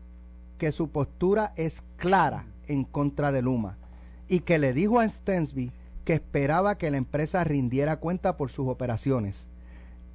[0.58, 3.78] que su postura es clara en contra de Luma
[4.28, 5.72] y que le dijo a Stensby
[6.04, 9.46] que esperaba que la empresa rindiera cuenta por sus operaciones.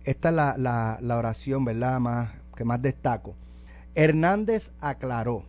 [0.03, 3.35] Esta es la, la- oración, ¿verdad?, más, que más destaco.
[3.95, 5.43] Hernández aclaró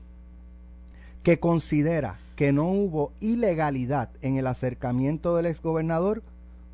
[1.22, 6.22] que considera que no hubo ilegalidad en el acercamiento del exgobernador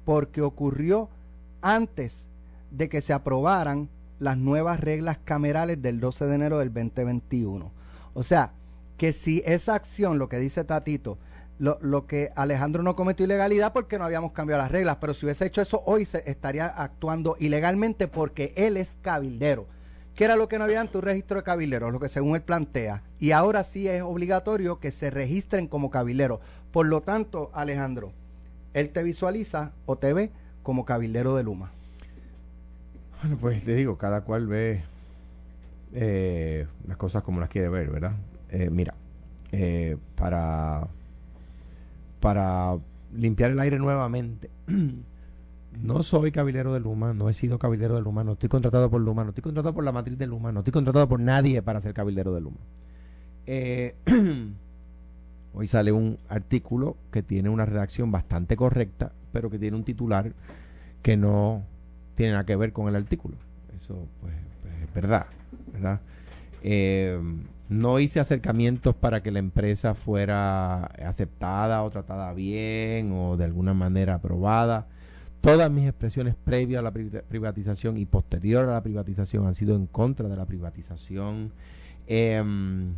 [0.05, 1.09] porque ocurrió
[1.63, 2.25] antes
[2.71, 7.71] de que se aprobaran las nuevas reglas camerales del 12 de enero del 2021.
[8.15, 8.53] O sea,
[8.97, 11.19] que si esa acción, lo que dice Tatito,
[11.59, 15.27] lo, lo que Alejandro no cometió ilegalidad porque no habíamos cambiado las reglas, pero si
[15.27, 19.67] hubiese hecho eso hoy se estaría actuando ilegalmente porque él es cabildero.
[20.15, 21.93] ¿Qué era lo que no había ante un registro de cabilderos?
[21.93, 23.03] Lo que según él plantea.
[23.19, 26.41] Y ahora sí es obligatorio que se registren como cabilderos.
[26.73, 28.13] Por lo tanto, Alejandro,
[28.75, 30.31] él te visualiza o te ve
[30.63, 31.71] como cabildero de Luma.
[33.23, 34.83] Bueno, pues te digo, cada cual ve
[35.93, 38.17] eh, las cosas como las quiere ver, ¿verdad?
[38.51, 38.95] Eh, mira,
[39.53, 40.89] eh, para,
[42.21, 42.79] para
[43.13, 44.51] limpiar el aire nuevamente,
[45.83, 49.01] no soy cabilero de Luma, no he sido cabilero de Luma, no estoy contratado por
[49.01, 51.81] Luma, no estoy contratado por la matriz de Luma, no estoy contratado por nadie para
[51.81, 52.61] ser cabilero de Luma.
[53.47, 53.97] Eh,
[55.55, 60.33] hoy sale un artículo que tiene una redacción bastante correcta, pero que tiene un titular
[61.03, 61.65] que no
[62.15, 63.37] tiene nada que ver con el artículo.
[63.77, 65.27] Eso, pues, pues, es verdad,
[66.63, 67.19] Eh,
[67.69, 73.75] no hice acercamientos para que la empresa fuera aceptada o tratada bien o de alguna
[73.75, 74.87] manera aprobada.
[75.41, 79.75] Todas mis expresiones previas a la pri- privatización y posterior a la privatización han sido
[79.77, 81.53] en contra de la privatización.
[82.09, 82.95] Em,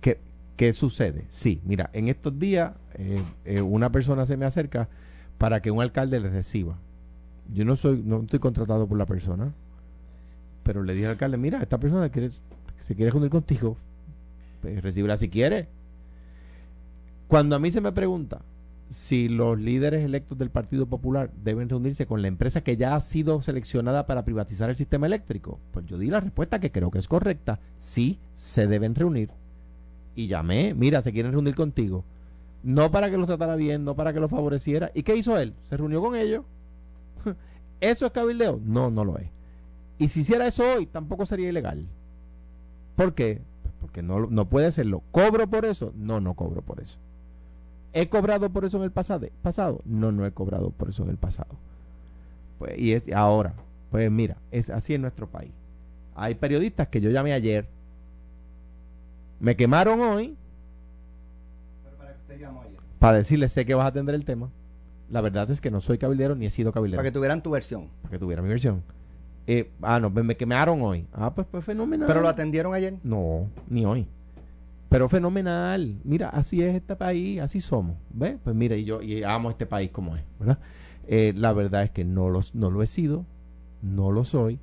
[0.00, 0.18] ¿qué,
[0.56, 1.26] qué sucede?
[1.28, 4.88] Sí, mira, en estos días eh, eh, una persona se me acerca
[5.38, 6.76] para que un alcalde le reciba.
[7.54, 9.52] Yo no soy, no estoy contratado por la persona,
[10.66, 13.76] pero le dije al alcalde, mira, esta persona quiere, se quiere juntar contigo,
[14.60, 15.68] pues recíbela si quiere.
[17.28, 18.42] Cuando a mí se me pregunta
[18.88, 23.00] si los líderes electos del Partido Popular deben reunirse con la empresa que ya ha
[23.00, 26.98] sido seleccionada para privatizar el sistema eléctrico, pues yo di la respuesta que creo que
[26.98, 27.60] es correcta.
[27.78, 29.30] Sí, se deben reunir.
[30.16, 32.04] Y llamé, mira, se quieren reunir contigo.
[32.64, 34.90] No para que los tratara bien, no para que los favoreciera.
[34.94, 35.54] ¿Y qué hizo él?
[35.62, 36.44] Se reunió con ellos.
[37.80, 38.60] ¿Eso es cabildeo?
[38.64, 39.35] No, no lo es.
[39.98, 41.86] Y si hiciera eso hoy, tampoco sería ilegal.
[42.96, 43.40] ¿Por qué?
[43.62, 45.02] Pues porque no, no puede serlo.
[45.10, 45.92] ¿Cobro por eso?
[45.96, 46.98] No, no cobro por eso.
[47.92, 49.26] ¿He cobrado por eso en el pasado?
[49.42, 49.80] pasado?
[49.84, 51.56] No, no he cobrado por eso en el pasado.
[52.58, 53.54] Pues, y es, ahora,
[53.90, 55.52] pues mira, es así en nuestro país.
[56.14, 57.68] Hay periodistas que yo llamé ayer.
[59.40, 60.36] Me quemaron hoy
[62.98, 64.50] para decirles sé que vas a atender el tema.
[65.10, 66.98] La verdad es que no soy cabildero ni he sido cabildero.
[66.98, 67.88] Para que tuvieran tu versión.
[68.02, 68.82] para que tuviera mi versión.
[69.46, 71.06] Eh, ah, no, me quemaron hoy.
[71.12, 72.06] Ah, pues, pues fenomenal.
[72.06, 72.94] ¿Pero lo atendieron ayer?
[73.04, 74.06] No, ni hoy.
[74.88, 75.96] Pero fenomenal.
[76.04, 77.96] Mira, así es este país, así somos.
[78.10, 78.36] ¿Ves?
[78.42, 80.58] Pues mira, y yo y amo este país como es, ¿verdad?
[81.08, 83.24] Eh, la verdad es que no, los, no lo he sido,
[83.82, 84.58] no lo soy,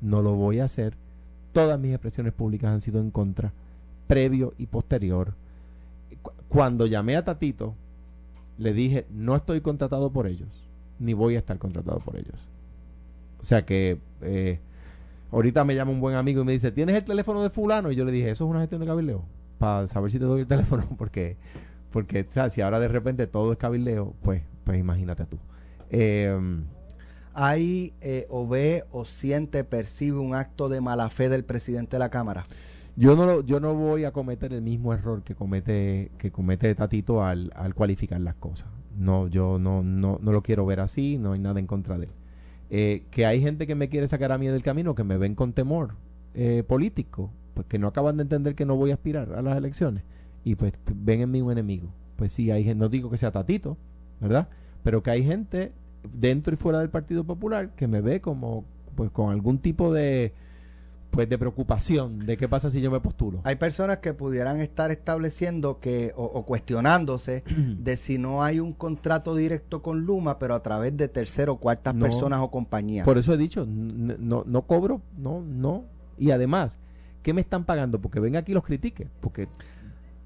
[0.00, 0.94] no lo voy a hacer.
[1.52, 3.52] Todas mis expresiones públicas han sido en contra,
[4.06, 5.32] previo y posterior.
[6.22, 7.74] Cu- Cuando llamé a Tatito,
[8.58, 10.48] le dije, no estoy contratado por ellos,
[10.98, 12.36] ni voy a estar contratado por ellos.
[13.46, 14.58] O sea que eh,
[15.30, 17.92] ahorita me llama un buen amigo y me dice, ¿tienes el teléfono de fulano?
[17.92, 19.22] Y yo le dije, eso es una gestión de cabildeo,
[19.58, 21.36] para saber si te doy el teléfono, porque,
[21.92, 25.38] porque o sea, si ahora de repente todo es cabildeo, pues, pues imagínate tú.
[25.90, 26.36] Eh,
[27.34, 32.00] ¿Hay eh, o ve o siente, percibe un acto de mala fe del presidente de
[32.00, 32.46] la Cámara?
[32.96, 36.74] yo no lo- yo no voy a cometer el mismo error que comete que comete
[36.74, 38.66] Tatito al, al cualificar las cosas.
[38.98, 42.06] No, yo no, no, no lo quiero ver así, no hay nada en contra de
[42.06, 42.10] él.
[42.70, 45.34] Eh, que hay gente que me quiere sacar a mí del camino, que me ven
[45.34, 45.94] con temor
[46.34, 49.56] eh, político, pues que no acaban de entender que no voy a aspirar a las
[49.56, 50.02] elecciones
[50.44, 51.88] y pues ven en mí un enemigo.
[52.16, 53.76] Pues sí, hay gente, no digo que sea Tatito,
[54.20, 54.48] ¿verdad?
[54.82, 55.72] Pero que hay gente
[56.12, 60.32] dentro y fuera del Partido Popular que me ve como pues con algún tipo de
[61.16, 63.40] pues de preocupación de qué pasa si yo me postulo.
[63.44, 67.42] Hay personas que pudieran estar estableciendo que o, o cuestionándose
[67.78, 71.56] de si no hay un contrato directo con Luma, pero a través de terceras o
[71.56, 72.04] cuartas No.
[72.04, 73.04] personas o compañías.
[73.06, 75.84] Por eso he dicho, no, no cobro, no, no.
[76.18, 76.78] Y además,
[77.22, 78.00] ¿qué me están pagando?
[78.00, 79.08] Porque ven aquí y los critique.
[79.20, 79.48] Porque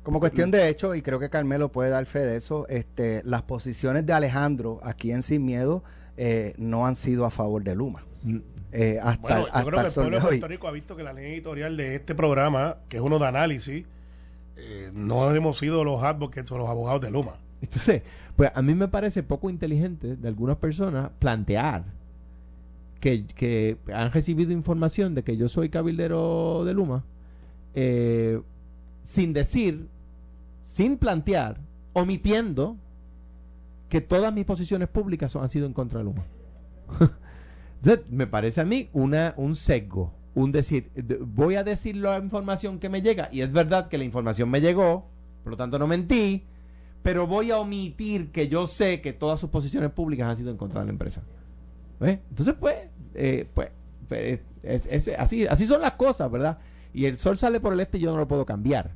[0.03, 3.43] Como cuestión de hecho, y creo que Carmelo puede dar fe de eso, este, las
[3.43, 5.85] posiciones de Alejandro aquí en Sin Miedo
[6.17, 8.05] eh, no han sido a favor de Luma.
[8.73, 10.23] Eh, hasta Bueno, hasta yo creo que el pueblo de.
[10.27, 13.27] Puerto Rico ha visto que la línea editorial de este programa, que es uno de
[13.27, 13.85] análisis,
[14.57, 17.33] eh, no hemos sido los advocates o los abogados de Luma.
[17.63, 18.03] entonces,
[18.37, 21.85] pues a mí me parece poco inteligente de algunas personas plantear
[23.01, 27.05] que, que han recibido información de que yo soy cabildero de Luma,
[27.75, 28.41] eh,
[29.03, 29.89] sin decir,
[30.61, 31.59] sin plantear,
[31.95, 32.77] omitiendo
[33.89, 36.25] que todas mis posiciones públicas son- han sido en contra de Luma.
[38.11, 42.79] Me parece a mí una, un sesgo, un decir, de- voy a decir la información
[42.79, 45.09] que me llega, y es verdad que la información me llegó,
[45.43, 46.45] por lo tanto no mentí,
[47.03, 50.59] pero voy a omitir que yo sé que todas sus posiciones públicas han sido en
[50.59, 51.23] contra de la empresa.
[51.99, 52.19] ¿Ves?
[52.29, 52.77] Entonces, pues,
[53.15, 53.71] eh, pues,
[54.09, 56.59] pues, es- es- así, así son las cosas, ¿verdad?
[56.93, 58.95] Y el sol sale por el este y yo no lo puedo cambiar.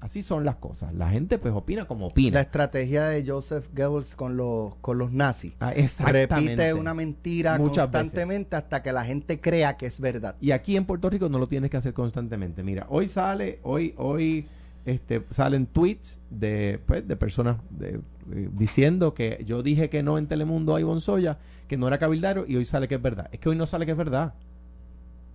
[0.00, 0.94] Así son las cosas.
[0.94, 2.40] La gente, pues, opina como La opina.
[2.40, 5.54] estrategia de Joseph Goebbels con los, con los nazis.
[5.58, 6.26] Ah, exactamente.
[6.54, 10.36] Repite una mentira Muchas constantemente hasta que la gente crea que es verdad.
[10.40, 12.62] Y aquí en Puerto Rico no lo tienes que hacer constantemente.
[12.62, 14.46] Mira, hoy sale, hoy, hoy
[14.86, 18.00] este, salen tweets de, pues, de personas de,
[18.32, 21.98] eh, diciendo que yo dije que no en Telemundo a Ivonne Soya, que no era
[21.98, 23.28] cabildario, y hoy sale que es verdad.
[23.32, 24.34] Es que hoy no sale que es verdad.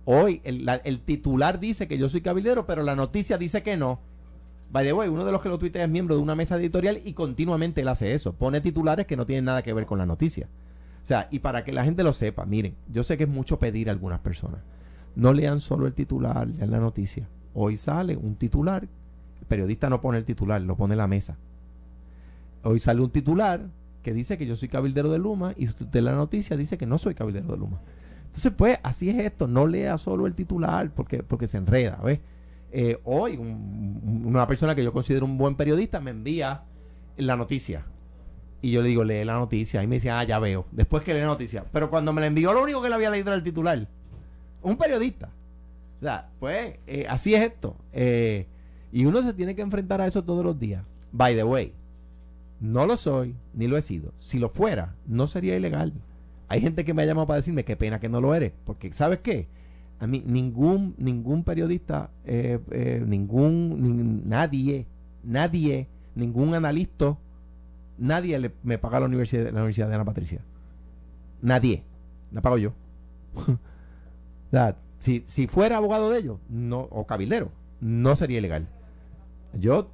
[0.06, 3.76] Hoy el, la- el titular dice que yo soy cabildero, pero la noticia dice que
[3.76, 4.00] no.
[4.74, 6.98] By the way, uno de los que lo tuitea es miembro de una mesa editorial
[7.04, 8.32] y continuamente él hace eso.
[8.32, 10.48] Pone titulares que no tienen nada que ver con la noticia.
[11.00, 13.60] O sea, y para que la gente lo sepa, miren, yo sé que es mucho
[13.60, 14.62] pedir a algunas personas.
[15.14, 17.28] No lean solo el titular, lean la noticia.
[17.54, 21.36] Hoy sale un titular, el periodista no pone el titular, lo pone la mesa.
[22.64, 23.68] Hoy sale un titular
[24.02, 26.98] que dice que yo soy cabildero de Luma y usted la noticia dice que no
[26.98, 27.80] soy cabildero de Luma.
[28.24, 29.46] Entonces, pues, así es esto.
[29.46, 32.18] No lea solo el titular porque, porque se enreda, ¿ves?
[32.76, 36.62] Eh, hoy, un- un- una persona que yo considero un buen periodista me envía
[37.16, 37.84] la noticia.
[38.62, 39.80] Y yo le digo, lee la noticia.
[39.82, 40.66] Y me dice, ah, ya veo.
[40.72, 41.64] Después que lee la noticia.
[41.72, 43.86] Pero cuando me la envió, lo único que le había leído era el titular.
[44.62, 45.30] Un periodista.
[46.00, 47.76] O sea, pues, eh, así es esto.
[47.92, 48.46] Eh,
[48.90, 50.82] y uno se tiene que enfrentar a eso todos los días.
[51.12, 51.72] By the way,
[52.60, 54.12] no lo soy, ni lo he sido.
[54.16, 55.92] Si lo fuera, no sería ilegal.
[56.48, 58.52] Hay gente que me ha llamado para decirme qué pena que no lo eres.
[58.64, 59.46] Porque, ¿sabes qué?
[60.00, 64.86] A mí ningún, ningún periodista, eh, eh, ningún, nin- nadie,
[65.22, 67.16] nadie, ningún analista,
[67.98, 70.40] nadie le, me paga la universidad, la Universidad de Ana Patricia.
[71.40, 71.84] Nadie.
[72.32, 72.72] La pago yo.
[74.98, 78.66] si, si fuera abogado de ellos, no, o cabildero, no sería ilegal.
[79.58, 79.90] Yo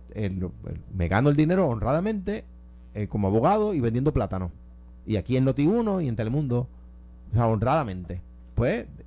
[0.95, 2.45] me gano el dinero honradamente
[2.95, 4.51] eh, como abogado y vendiendo plátano.
[5.07, 6.69] Y aquí en Noti1 y en Telemundo,
[7.31, 8.23] o sea, honradamente.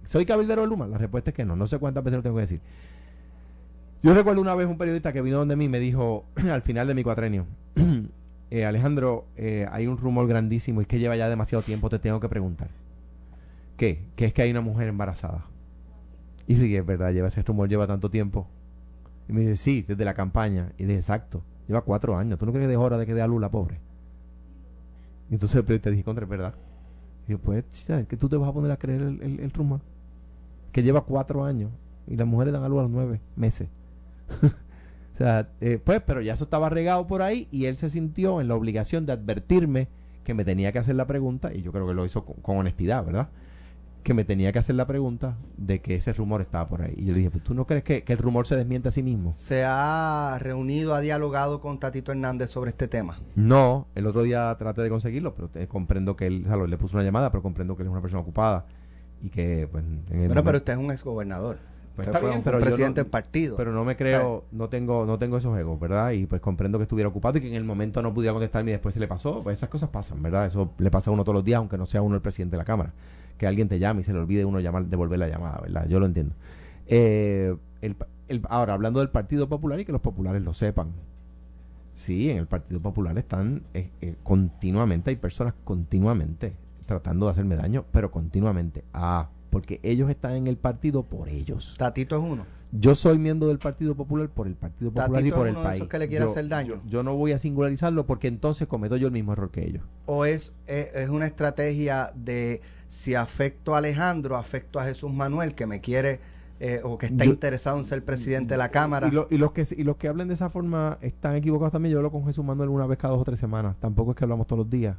[0.03, 0.87] ¿Soy cabildero de Luma?
[0.87, 1.55] La respuesta es que no.
[1.55, 2.61] No sé cuántas veces lo tengo que decir.
[4.01, 6.93] Yo recuerdo una vez un periodista que vino donde mí me dijo al final de
[6.93, 7.45] mi cuatrenio,
[8.51, 11.99] eh, Alejandro, eh, hay un rumor grandísimo y es que lleva ya demasiado tiempo, te
[11.99, 12.69] tengo que preguntar.
[13.77, 14.05] ¿Qué?
[14.15, 15.45] Que es que hay una mujer embarazada.
[16.47, 18.47] Y sí, es verdad, lleva ese rumor, lleva tanto tiempo.
[19.29, 20.73] Y me dice, sí, desde la campaña.
[20.77, 22.37] Y dije, exacto, lleva cuatro años.
[22.37, 23.79] ¿Tú no crees que es hora de que dé a luz la pobre?
[25.29, 26.55] Y entonces el periodista dije, contra, es verdad.
[27.27, 27.63] Y yo, pues,
[28.07, 29.79] que tú te vas a poner a creer el, el- el rumor.
[30.71, 31.71] que lleva cuatro años
[32.07, 33.69] y las mujeres dan a luz a los nueve meses.
[34.43, 38.41] o sea, eh, pues, pero ya eso estaba regado por ahí y él se sintió
[38.41, 39.87] en la obligación de advertirme
[40.23, 43.05] que me tenía que hacer la pregunta, y yo creo que lo hizo con honestidad,
[43.05, 43.29] ¿verdad?
[44.03, 46.93] Que me tenía que hacer la pregunta de que ese rumor estaba por ahí.
[46.97, 48.91] Y yo le dije, pues tú no crees que, que el rumor se desmiente a
[48.91, 49.31] sí mismo.
[49.31, 53.17] ¿Se ha reunido, ha dialogado con Tatito Hernández sobre este tema?
[53.35, 56.77] No, el otro día traté de conseguirlo, pero te- comprendo que él, o sea, le
[56.77, 58.65] puso una llamada, pero comprendo que él es una persona ocupada
[59.21, 61.57] y que, pues, en el Bueno, momento- pero usted es un exgobernador.
[61.95, 63.55] Pues Usted está fue bien, un pero presidente no- del partido.
[63.55, 66.11] pero no me creo, no tengo, no tengo esos egos, ¿verdad?
[66.11, 68.73] Y pues comprendo que estuviera ocupado y que en el momento no pudiera contestarme y
[68.73, 69.41] después se le pasó.
[69.43, 70.47] Pues esas cosas pasan, ¿verdad?
[70.47, 72.57] Eso le pasa a uno todos los días, aunque no sea uno el presidente de
[72.57, 72.91] la Cámara.
[73.37, 75.87] Que alguien te llame y se le olvide uno llamar, devolver la llamada, ¿verdad?
[75.87, 76.35] Yo lo entiendo.
[76.87, 77.95] Eh, el,
[78.27, 80.87] el- ahora, hablando del Partido Popular y que los populares lo sepan.
[81.93, 86.53] Sí, en el Partido Popular están eh, eh, continuamente, hay personas continuamente
[86.85, 88.83] tratando de hacerme daño, pero continuamente.
[88.93, 91.75] Ah, porque ellos están en el partido por ellos.
[91.77, 92.45] Tatito es uno.
[92.71, 95.55] Yo soy miembro del Partido Popular por el Partido Popular Tatito y por es el
[95.57, 95.75] uno de país.
[95.81, 96.75] esos que le quiere yo, hacer daño.
[96.85, 99.83] Yo, yo no voy a singularizarlo porque entonces cometo yo el mismo error que ellos.
[100.07, 102.61] ¿O es, es, es una estrategia de
[102.93, 106.19] si afecto a Alejandro, afecto a Jesús Manuel, que me quiere
[106.59, 109.07] eh, o que está Yo- interesado en ser presidente de la Cámara?
[109.07, 111.91] Y, lo- y los que y los que hablen de esa forma están equivocados también.
[111.91, 113.75] Yo hablo con Jesús Manuel una vez cada dos o tres semanas.
[113.79, 114.95] Tampoco es que hablamos todos los días.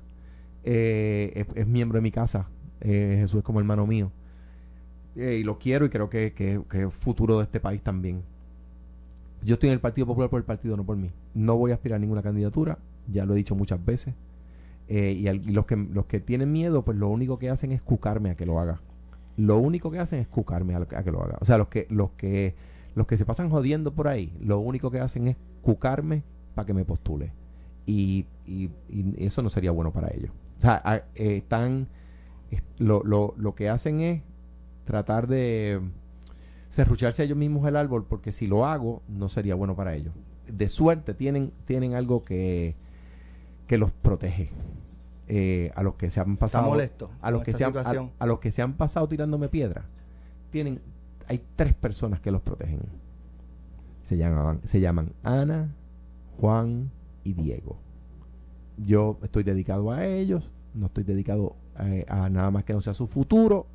[0.64, 2.48] Eh, es, es miembro de mi casa.
[2.80, 4.10] Eh, Jesús es como hermano mío.
[5.14, 8.22] Y lo quiero y creo que, que, que es futuro de este país también.
[9.42, 11.06] Yo estoy en el Partido Popular por el partido, no por mí.
[11.34, 12.78] No voy a aspirar a ninguna candidatura.
[13.06, 14.14] Ya lo he dicho muchas veces.
[14.88, 17.80] Eh, y, al- los que los que tienen miedo, pues lo único que hacen es
[17.82, 18.80] cucarme a que lo haga.
[19.36, 21.38] Lo único que hacen es cucarme a, a que lo haga.
[21.40, 22.54] O sea, los que los que
[22.94, 26.22] los que se pasan jodiendo por ahí, lo único que hacen es cucarme
[26.54, 27.32] para que me postule.
[27.86, 28.70] Y, y-
[29.18, 30.30] eso no sería bueno para ellos.
[30.58, 31.88] O sea, eh, están
[32.50, 34.22] es- lo, lo, lo que hacen es
[34.84, 35.80] tratar de
[36.68, 40.12] serrucharse a ellos mismos el árbol porque si lo hago no sería bueno para ellos.
[40.46, 42.74] De suerte tienen tienen algo que
[43.66, 44.50] que los protege.
[45.26, 47.72] Eh, a los que se han pasado molesto a los que se han,
[48.18, 49.86] a, los que se han pasado tirándome piedra
[50.50, 50.80] tienen
[51.26, 52.80] hay tres personas que los protegen.
[54.02, 55.74] Se llaman se llaman Ana
[56.38, 56.90] Juan
[57.24, 57.78] y Diego.
[58.76, 62.92] Yo estoy dedicado a ellos no estoy dedicado eh, a, nada más que no sea
[62.94, 63.66] su futuro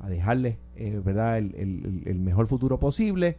[0.00, 3.38] a dejarles eh, verdad el- el mejor futuro posible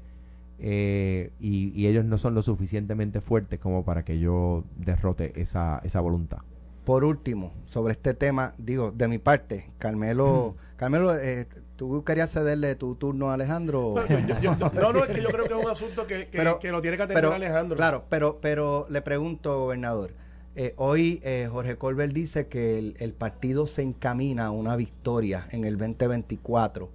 [0.59, 5.79] eh, y, y ellos no son lo suficientemente fuertes como para que yo derrote esa,
[5.83, 6.39] esa voluntad
[6.85, 12.75] Por último, sobre este tema, digo, de mi parte, Carmelo, Carmelo, eh, ¿tú querías cederle
[12.75, 13.93] tu turno a Alejandro?
[13.95, 16.27] No, yo- yo- yo- no, no, es que yo creo que es un asunto que,
[16.27, 17.77] que- Pero- que lo tiene que atender pero, Alejandro.
[17.77, 20.13] Claro, pero, pero le pregunto, gobernador.
[20.55, 25.47] eh, hoy eh, Jorge Colbert dice que el, el partido se encamina a una victoria
[25.51, 26.89] en el 2024.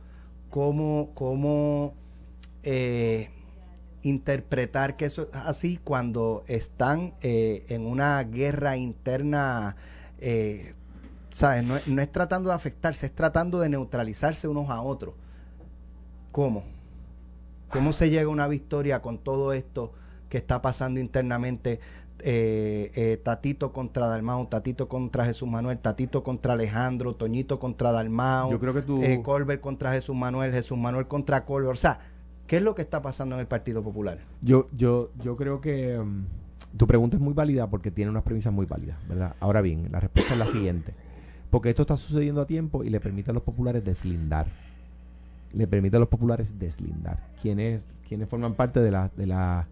[0.51, 1.94] ¿Cómo, cómo
[2.62, 3.31] eh,
[4.09, 9.77] interpretar que eso es así cuando están eh, en una guerra interna?
[10.21, 10.75] eh,
[11.31, 11.64] ¿sabes?
[11.64, 15.14] No, es- no es tratando de afectarse, es tratando de neutralizarse unos a otros.
[16.33, 16.64] ¿Cómo?
[17.71, 19.92] ¿Cómo se llega a una victoria con todo esto
[20.29, 21.81] que está pasando internamente?
[22.21, 28.51] Eh, eh, Tatito contra Dalmau, Tatito contra Jesús Manuel, Tatito contra Alejandro, Toñito contra Dalmau,
[28.51, 31.75] Yo creo que tú- eh, Colbert contra Jesús Manuel, Jesús Manuel contra Colbert.
[31.75, 32.01] O sea,
[32.48, 34.18] ¿qué es lo que está pasando en el Partido Popular?
[34.42, 38.52] Yo, yo, yo creo que mm, tu pregunta es muy válida porque tiene unas premisas
[38.52, 39.37] muy válidas, ¿verdad?
[39.38, 40.94] Ahora bien, la respuesta es la siguiente.
[41.50, 44.46] Porque esto está sucediendo a tiempo y le permite a los populares deslindar.
[45.52, 47.18] Le permite a los populares deslindar.
[47.40, 49.66] Quienes, quienes forman parte de la, de la,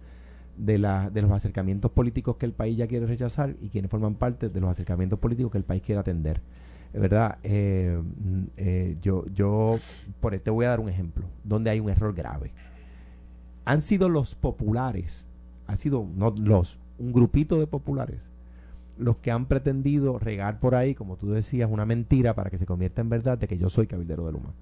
[0.56, 4.14] de la, de los acercamientos políticos que el país ya quiere rechazar y quienes forman
[4.14, 6.40] parte de los acercamientos políticos que el país quiere atender.
[6.94, 9.78] Es verdad, eh, mm, eh, yo, yo
[10.20, 12.52] por te voy a dar un ejemplo donde hay un error grave
[13.66, 15.26] han sido los populares,
[15.66, 18.30] han sido no los, un grupito de populares,
[18.96, 22.64] los que han pretendido regar por ahí, como tú decías, una mentira para que se
[22.64, 24.54] convierta en verdad de que yo soy cabildero de Luma.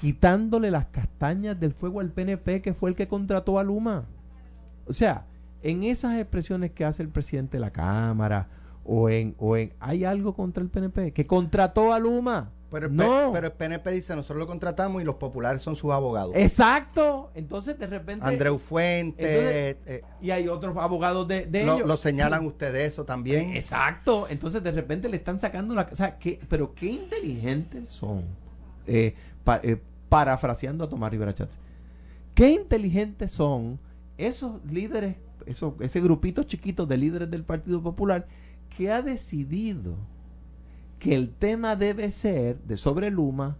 [0.00, 4.06] Quitándole las castañas del fuego al PNP, que fue el que contrató a Luma.
[4.86, 5.26] O sea,
[5.62, 8.48] en esas expresiones que hace el presidente de la Cámara,
[8.84, 12.50] o en, o en hay algo contra el PNP, que contrató a Luma.
[12.74, 13.30] Pero el, no.
[13.32, 16.32] pero el PNP dice, nosotros lo contratamos y los populares son sus abogados.
[16.34, 17.30] Exacto.
[17.34, 18.24] Entonces, de repente.
[18.26, 21.86] Andreu Fuentes, Entonces, eh, y hay otros abogados de, de lo, ellos.
[21.88, 23.50] lo señalan ustedes eso también.
[23.54, 24.26] Exacto.
[24.28, 25.88] Entonces de repente le están sacando la...
[25.90, 28.24] O sea, ¿qué, pero qué inteligentes son.
[28.86, 29.14] Eh,
[29.44, 31.58] pa- eh, parafraseando a Tomás Rivera Chávez.
[32.34, 33.78] Qué inteligentes son
[34.18, 35.16] esos líderes,
[35.46, 38.26] esos, ese grupito chiquito de líderes del Partido Popular
[38.76, 39.96] que ha decidido
[41.04, 43.58] que el tema debe ser de sobre Luma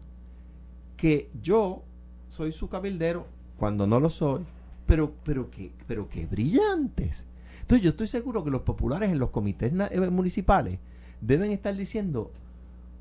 [0.97, 1.82] que yo
[2.30, 3.26] soy su cabildero
[3.59, 4.47] cuando no lo soy.
[4.86, 7.26] Pero, pero que, pero que brillantes.
[7.61, 10.78] Entonces yo estoy seguro que los populares en los comités eh, municipales
[11.20, 12.32] deben estar diciendo,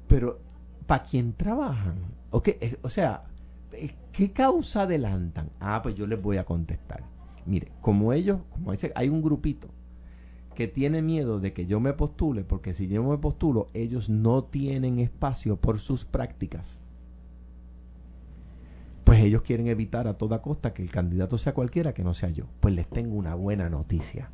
[0.10, 0.42] pero
[0.88, 1.96] ¿para quién trabajan?
[2.30, 2.58] ¿O, qué?
[2.60, 3.24] Eh, o sea,
[3.72, 5.52] eh, ¿qué causa adelantan?
[5.62, 7.06] Ah, pues yo les voy a contestar.
[7.46, 9.70] Mire, como ellos, como dice, hay un grupito
[10.54, 14.44] que tiene miedo de que yo me postule, porque si yo me postulo, ellos no
[14.44, 16.82] tienen espacio por sus prácticas.
[19.04, 22.30] Pues ellos quieren evitar a toda costa que el candidato sea cualquiera que no sea
[22.30, 22.46] yo.
[22.60, 24.32] Pues les tengo una buena noticia.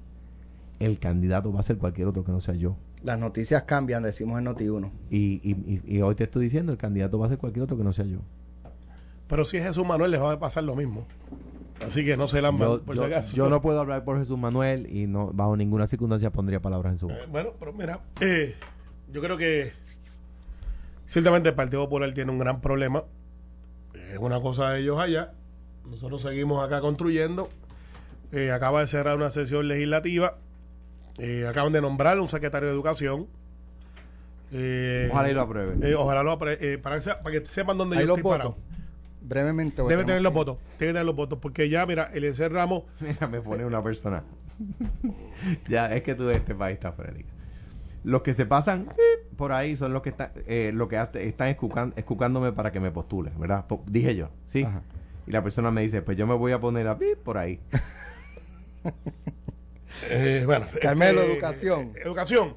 [0.79, 2.77] El candidato va a ser cualquier otro que no sea yo.
[3.03, 4.91] Las noticias cambian, decimos en Noti1.
[5.09, 7.77] Y, y, y, y hoy te estoy diciendo, el candidato va a ser cualquier otro
[7.77, 8.19] que no sea yo.
[9.27, 11.05] Pero si es Jesús Manuel, les va a pasar lo mismo.
[11.85, 13.35] Así que no se la Yo, por yo- si acaso.
[13.35, 16.99] yo no puedo hablar por Jesús Manuel y no bajo ninguna circunstancia pondría palabras en
[16.99, 17.19] su boca.
[17.23, 18.55] Eh, bueno, pero mira, eh,
[19.11, 19.71] yo creo que
[21.05, 23.03] ciertamente el Partido Popular tiene un gran problema.
[24.11, 25.33] Es una cosa de ellos allá.
[25.89, 27.49] Nosotros seguimos acá construyendo.
[28.31, 30.37] Eh, acaba de cerrar una sesión legislativa.
[31.17, 33.27] Eh, acaban de nombrar un secretario de Educación.
[34.51, 35.83] Eh, Ojalá y lo aprueben.
[35.83, 38.37] eh, ojalá lo eh, para, que se- para que sepan dónde Hay yo estoy votos.
[38.37, 38.57] parado.
[39.21, 39.81] Brevemente.
[39.83, 40.57] Debe tener los que- votos.
[40.79, 41.39] Debe tener los votos.
[41.41, 44.23] Porque ya, mira, Eliezer Ramos Mira, me pone una persona.
[45.67, 47.29] ya, es que tú de este país está fuera de liga.
[48.03, 51.27] Los que se pasan eh, por ahí son los que están, eh, lo que hace-
[51.27, 51.49] están
[51.95, 53.67] escucándome para que me postule, ¿verdad?
[53.67, 54.63] Po- dije yo, ¿sí?
[54.63, 54.81] Ajá.
[55.27, 57.59] Y la persona me dice, pues yo me voy a poner a por ahí.
[60.09, 61.91] Eh, bueno, Carmelo, este, educación.
[61.95, 62.53] eh, educación.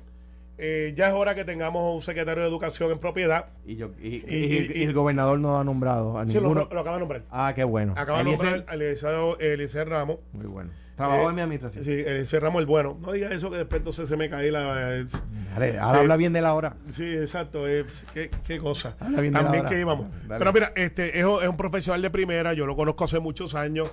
[0.59, 3.47] Eh, ya es hora que tengamos un secretario de educación en propiedad.
[3.67, 6.69] Y, yo, y, el gobernador no ha nombrado a Sí, lo, ninguno.
[6.71, 7.23] lo acaba de nombrar.
[7.31, 7.95] ah, qué bueno.
[7.97, 10.19] Acaba de nombrar al licenciado Eliezer Ramos.
[10.33, 10.71] Muy bueno.
[10.95, 11.85] Trabajó Eh, en mi administración.
[11.85, 12.99] Sí, Eliezer Ramos el bueno.
[13.01, 14.95] No diga eso que después entonces se me cae la...
[14.97, 15.21] es-
[15.55, 16.77] Dale, ahora eh, habla bien de la hora.
[16.93, 17.67] Sí, exacto.
[17.67, 18.95] es- qué, qué cosa.
[19.01, 19.75] Habla bien de la También hora.
[19.75, 20.07] que íbamos.
[20.29, 20.39] Dale.
[20.39, 22.53] Pero mira, este es, un- es un profesional de primera.
[22.53, 23.91] Yo lo conozco hace muchos años.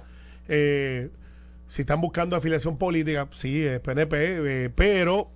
[1.68, 5.32] Si están buscando afiliación política, sí, es PNP, pero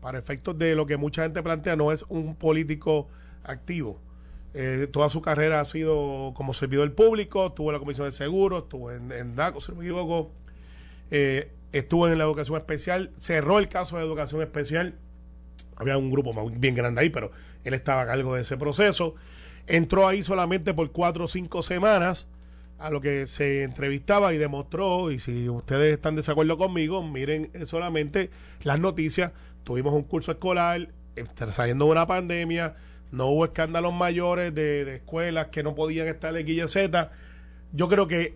[0.00, 3.08] para efectos de lo que mucha gente plantea, no es un político
[3.42, 4.00] activo.
[4.54, 8.64] Eh, toda su carrera ha sido como servidor público, estuvo en la Comisión de Seguros,
[8.64, 10.32] estuvo en, en DACO, si no me equivoco,
[11.10, 14.94] eh, estuvo en la educación especial, cerró el caso de educación especial,
[15.76, 17.30] había un grupo bien grande ahí, pero
[17.64, 19.14] él estaba a cargo de ese proceso.
[19.66, 22.26] Entró ahí solamente por cuatro o cinco semanas,
[22.78, 27.50] a lo que se entrevistaba y demostró, y si ustedes están de desacuerdo conmigo, miren
[27.66, 28.30] solamente
[28.62, 29.32] las noticias.
[29.68, 32.76] Tuvimos un curso escolar, eh, saliendo de una pandemia,
[33.12, 37.10] no hubo escándalos mayores de, de escuelas que no podían estar en Guille Z.
[37.74, 38.34] Yo creo que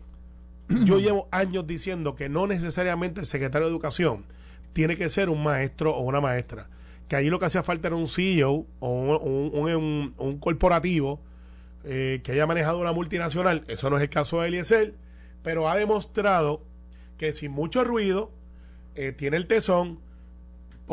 [0.84, 4.26] yo llevo años diciendo que no necesariamente el secretario de Educación
[4.74, 6.68] tiene que ser un maestro o una maestra.
[7.08, 11.18] Que ahí lo que hacía falta era un CEO o un- un corporativo
[11.84, 13.64] eh, que haya manejado una multinacional.
[13.68, 14.92] Eso no es el caso de Eliezer,
[15.42, 16.62] pero ha demostrado
[17.16, 18.30] que sin mucho ruido
[18.96, 19.98] eh, tiene el tesón.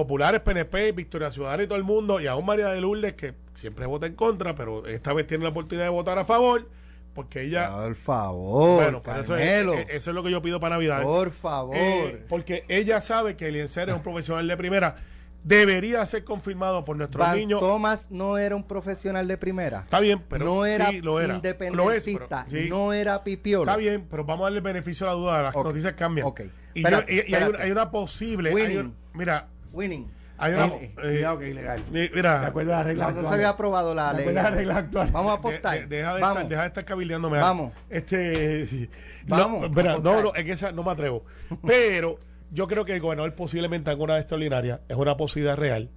[0.04, 3.86] Populares, PNP, Victoria Ciudadana y todo el mundo, y aún María de Lourdes, que siempre
[3.86, 6.70] vota en contra, pero esta vez tiene la oportunidad de votar a favor,
[7.14, 10.62] porque ella Por favor, bueno, por eso es, eh, eso es lo que yo pido
[10.62, 11.04] para Navidad.
[11.04, 11.76] por favor.
[11.76, 14.96] Eh, porque ella sabe que Eliezer es un profesional de primera.
[15.44, 17.60] Debería ser confirmado por nuestros niños.
[17.62, 19.80] Thomas no era un profesional de primera.
[19.82, 21.36] Está bien, pero no era sí, lo era.
[21.36, 22.70] independentista, Lo es, pero- sí.
[22.70, 23.64] no era pipiolo.
[23.64, 25.42] Está bien, pero vamos a darle el beneficio a la duda.
[25.44, 26.26] Las noticias cambian.
[26.28, 26.42] ok.
[26.74, 28.50] Y, Espérate, yo- y- y hay, una, hay una posible.
[28.54, 30.08] hay un- mira, Winning.
[30.38, 30.66] hay una.
[30.68, 31.84] Eh, eh, cuidado que es ilegal.
[31.92, 33.34] mi- mira, ¿Te acuerdas de la regla no se actual?
[33.34, 34.26] había aprobado la ¿Te ley.
[34.28, 35.10] de la regla actual?
[35.12, 35.80] Vamos a de- apostar.
[35.80, 36.38] de- deja, de Vamos.
[36.38, 37.38] estar, deja de estar cabildeándome.
[37.40, 37.72] Vamos.
[37.90, 38.90] Este, sí.
[39.28, 41.26] Vamos, No, espera, no, no, es que esa no me atrevo.
[41.66, 42.18] Pero
[42.52, 44.82] yo creo que el gobernador posiblemente haga una extraordinaria.
[44.88, 45.90] Es una posibilidad real.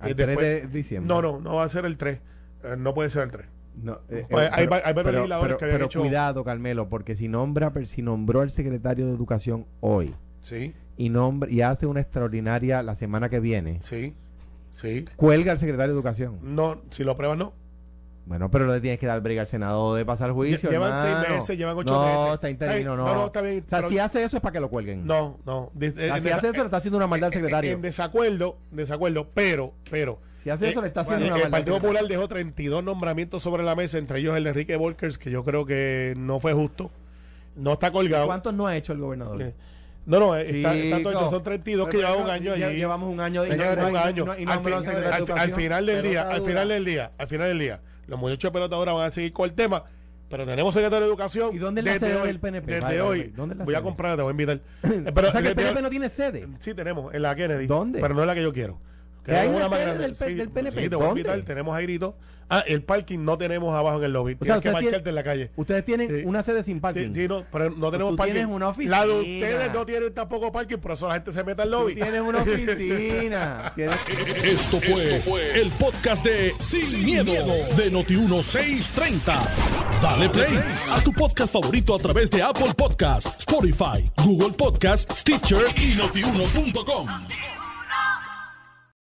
[0.00, 1.08] Al Eh, 3 de diciembre.
[1.14, 2.18] No, no, no va a ser el 3.
[2.64, 3.46] Eh, no puede ser el 3.
[3.76, 6.00] No, eh, Pues eh, hay va- hay varios pero, legisladores pero- que habían pero hecho-
[6.00, 11.50] cuidado, Carmelo, porque si nombra, si nombró al secretario de Educación hoy Sí, y nombra
[11.50, 14.14] y hace una extraordinaria la semana que viene, sí,
[14.70, 15.04] sí.
[15.16, 16.38] cuelga al secretario de Educación.
[16.42, 17.52] No, si lo pruebas, no.
[18.26, 20.70] Bueno, pero le tienes que dar brega al Senado de pasar juicio.
[20.70, 22.34] Llevan seis meses, llevan ocho no, meses.
[22.34, 23.04] está interino, Ay, no.
[23.04, 25.06] no, no, está bien, O sea, pero- si hace eso es para que lo cuelguen.
[25.06, 25.70] No, no.
[25.74, 27.72] De- de- O sea, en si hace eso le está haciendo una maldad al secretario.
[27.72, 30.20] En desacuerdo, desacuerdo, pero, pero.
[30.42, 31.78] Si hace eso, le está haciendo eh, una El Partido.
[31.78, 35.44] Popular dejó 32 nombramientos sobre la mesa, entre ellos el de Enrique Volkers, que yo
[35.44, 36.90] creo que no fue justo.
[37.56, 38.26] No está colgado.
[38.26, 39.40] ¿Cuántos no ha hecho el gobernador?
[39.42, 39.54] Eh,
[40.06, 41.20] No, no, eh, está, está todo Chico.
[41.22, 41.30] hecho.
[41.30, 42.76] Son 32 que llevan un año allí.
[42.76, 44.22] Llevamos un año de Señores, y no- un y no- año.
[44.22, 47.48] y no- y no al, fin- final del día, al final del día, al final
[47.48, 49.84] del día, los muchachos de pelota ahora van a seguir con el tema,
[50.28, 51.54] pero tenemos secretario de educación.
[51.54, 52.72] ¿Y dónde es la desde sede hoy, del PNP?
[52.80, 53.18] Desde hoy.
[53.20, 54.60] vaya, ¿dónde es la voy a comprar, te voy a invitar.
[55.14, 56.48] Pero o sea que el PNP no tiene sede.
[56.58, 57.66] Sí, tenemos, en la Kennedy.
[57.66, 58.00] ¿Dónde?
[58.00, 58.78] Pero no es la que yo quiero.
[59.24, 60.82] Que hay una sede del P- Sí, del PNP.
[60.82, 62.14] sí, te voy a invitar, tenemos airito.
[62.48, 64.36] Ah, el parking no tenemos abajo en el lobby.
[64.40, 65.50] O sea, Tienes que tienen- en la calle.
[65.56, 66.22] Ustedes tienen Sí.
[66.26, 67.08] una sede sin parking.
[67.14, 68.34] Sí, sí, no, pero no tenemos tú parking.
[68.34, 68.72] tienes una La
[69.06, 69.46] de oficina.
[69.48, 71.94] ustedes no tienen tampoco parking, por eso la gente se mete al Tú lobby.
[71.94, 73.72] tienes una oficina.
[73.74, 73.96] Tienes-
[74.44, 77.32] Esto fue, el podcast de Sin, miedo,
[77.76, 79.48] de Noti1630.
[80.02, 80.58] Dale play
[80.90, 87.08] a tu podcast favorito a través de Apple Podcasts, Spotify, Google Podcasts, Stitcher y notiuno.com.